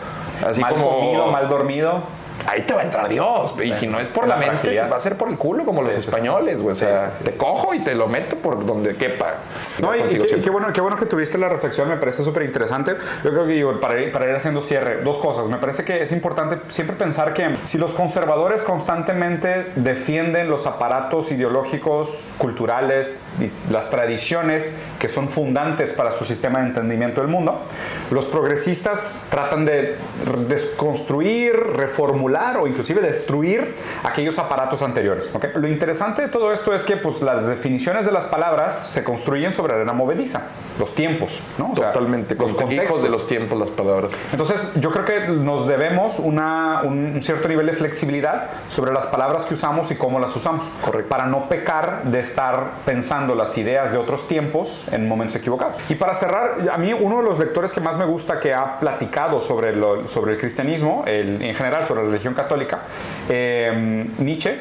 [0.48, 0.90] así mal como...
[1.00, 2.04] comido, mal dormido.
[2.48, 3.56] Ahí te va a entrar Dios.
[3.64, 5.96] Y si no es por la, mente, va a ser por el culo, como los
[5.96, 6.74] españoles, güey.
[6.74, 9.36] o sea, te cojo y te lo meto por donde quepa.
[9.82, 12.96] No, y, qué, bueno, qué bueno que tuviste la reflexión, me parece súper interesante.
[13.24, 15.50] Yo creo que para, ir, para ir haciendo cierre, dos cosas.
[15.50, 21.32] Me parece que es importante siempre pensar que si los conservadores constantemente defienden los aparatos
[21.32, 27.62] ideológicos, culturales y las tradiciones que son fundantes para su sistema de entendimiento del mundo,
[28.12, 29.98] los progresistas tratan de
[30.48, 35.32] desconstruir, reformular o inclusive destruir aquellos aparatos anteriores.
[35.56, 39.54] Lo interesante de todo esto es que pues, las definiciones de las palabras se construyen
[39.54, 40.48] sobre arena movediza,
[40.80, 41.74] los tiempos, ¿no?
[41.74, 44.12] Totalmente, los hijos de los tiempos las palabras.
[44.32, 49.46] Entonces, yo creo que nos debemos una, un cierto nivel de flexibilidad sobre las palabras
[49.46, 51.10] que usamos y cómo las usamos, Correcto.
[51.10, 55.80] para no pecar de estar pensando las ideas de otros tiempos en momentos equivocados.
[55.90, 58.80] Y para cerrar, a mí uno de los lectores que más me gusta que ha
[58.80, 59.74] platicado sobre,
[60.08, 62.82] sobre el cristianismo, en general sobre la religión católica,
[63.30, 64.60] eh, Nietzsche,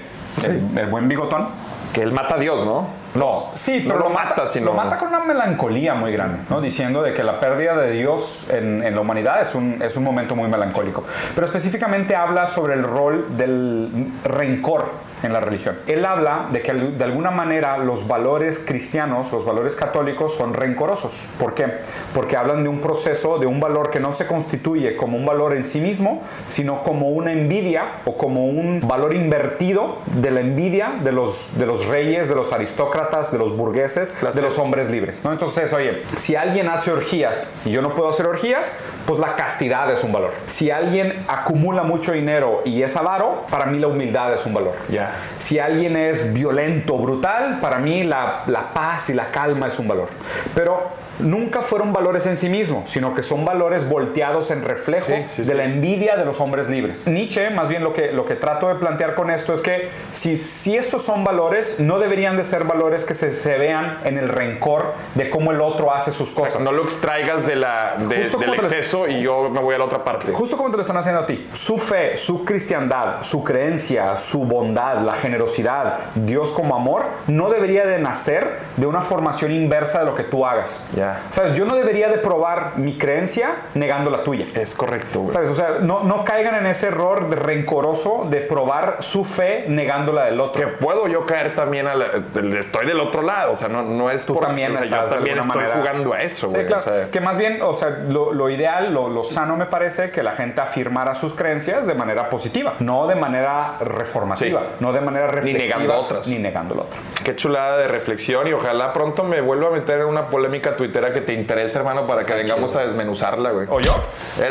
[0.76, 1.48] el buen bigotón,
[1.92, 3.03] que él mata a Dios, ¿no?
[3.14, 4.66] No, sí, pero lo, mata, sino...
[4.66, 6.60] lo mata con una melancolía muy grande, ¿no?
[6.60, 10.02] diciendo de que la pérdida de Dios en, en, la humanidad es un, es un
[10.02, 11.04] momento muy melancólico.
[11.34, 15.78] Pero específicamente habla sobre el rol del rencor en la religión.
[15.86, 21.26] Él habla de que de alguna manera los valores cristianos, los valores católicos son rencorosos.
[21.38, 21.66] ¿Por qué?
[22.12, 25.54] Porque hablan de un proceso, de un valor que no se constituye como un valor
[25.54, 31.00] en sí mismo, sino como una envidia o como un valor invertido de la envidia
[31.02, 35.24] de los, de los reyes, de los aristócratas, de los burgueses, de los hombres libres.
[35.24, 35.32] ¿no?
[35.32, 38.70] Entonces, oye, si alguien hace orgías y yo no puedo hacer orgías,
[39.06, 40.32] pues la castidad es un valor.
[40.46, 44.74] Si alguien acumula mucho dinero y es avaro, para mí la humildad es un valor.
[44.88, 45.13] Ya.
[45.38, 49.88] Si alguien es violento, brutal, para mí la, la paz y la calma es un
[49.88, 50.08] valor.
[50.54, 55.54] Pero nunca fueron valores en sí mismos, sino que son valores volteados en reflejo de
[55.54, 57.06] la envidia de los hombres libres.
[57.06, 60.38] Nietzsche, más bien lo que, lo que trato de plantear con esto es que si,
[60.38, 64.28] si estos son valores, no deberían de ser valores que se, se vean en el
[64.28, 66.62] rencor de cómo el otro hace sus cosas.
[66.62, 70.32] No lo extraigas de la, del exceso y yo me voy a la otra parte.
[70.32, 71.48] Justo como te lo están haciendo a ti.
[71.52, 77.86] Su fe, su cristiandad, su creencia, su bondad, la generosidad, Dios como amor, no debería
[77.86, 80.88] de nacer de una formación inversa de lo que tú hagas.
[81.30, 81.54] ¿Sabes?
[81.54, 84.46] Yo no debería de probar mi creencia negando la tuya.
[84.54, 85.50] Es correcto, ¿Sabes?
[85.50, 90.12] O sea, no, no caigan en ese error de rencoroso de probar su fe negando
[90.12, 90.60] la del otro.
[90.60, 92.06] Que puedo yo caer también a la,
[92.58, 96.12] estoy del otro lado, o sea, no, no es tú también yo también estoy jugando
[96.12, 97.10] a eso, sí, claro.
[97.10, 100.32] que más bien, o sea, lo, lo ideal, lo, lo, sano me parece que la
[100.32, 105.78] gente afirmara sus creencias de manera positiva, no de manera reformativa, no de manera reflexiva.
[105.78, 106.28] Ni negando otras.
[106.28, 107.00] Ni negando la otra.
[107.24, 110.93] Qué chulada de reflexión y ojalá pronto me vuelva a meter en una polémica Twitter
[111.12, 113.66] que te interese, hermano, para que vengamos a desmenuzarla, güey.
[113.70, 113.92] ¿O yo?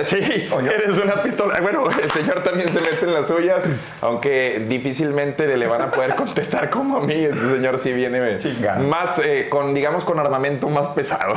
[0.04, 0.72] sí, ¿O yo?
[0.72, 1.60] eres una pistola.
[1.62, 3.64] Bueno, el señor también se mete en las suyas,
[4.04, 7.14] aunque difícilmente le van a poder contestar como a mí.
[7.14, 8.40] Este señor sí viene
[8.80, 11.36] más, eh, con, digamos, con armamento más pesado.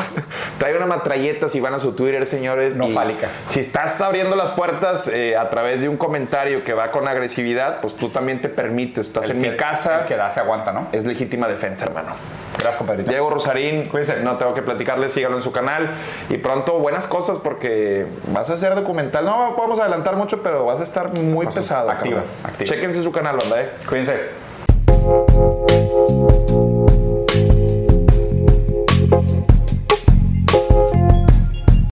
[0.59, 2.77] Trae una matralleta si van a su Twitter, señores.
[2.77, 3.29] No fálica.
[3.47, 7.81] Si estás abriendo las puertas eh, a través de un comentario que va con agresividad,
[7.81, 9.07] pues tú también te permites.
[9.09, 10.01] Estás en mi casa.
[10.01, 10.89] El que da se aguanta, ¿no?
[10.93, 12.15] Es legítima defensa, hermano.
[12.57, 13.11] Gracias, compadrito.
[13.11, 15.91] Diego Rosarín, cuídense, no tengo que platicarles, síganlo en su canal.
[16.29, 19.25] Y pronto buenas cosas porque vas a hacer documental.
[19.25, 21.91] No podemos adelantar mucho, pero vas a estar muy pesado.
[21.91, 22.75] Activas, activas.
[22.75, 23.71] Chéquense su canal, banda, eh.
[23.89, 25.56] Cuídense.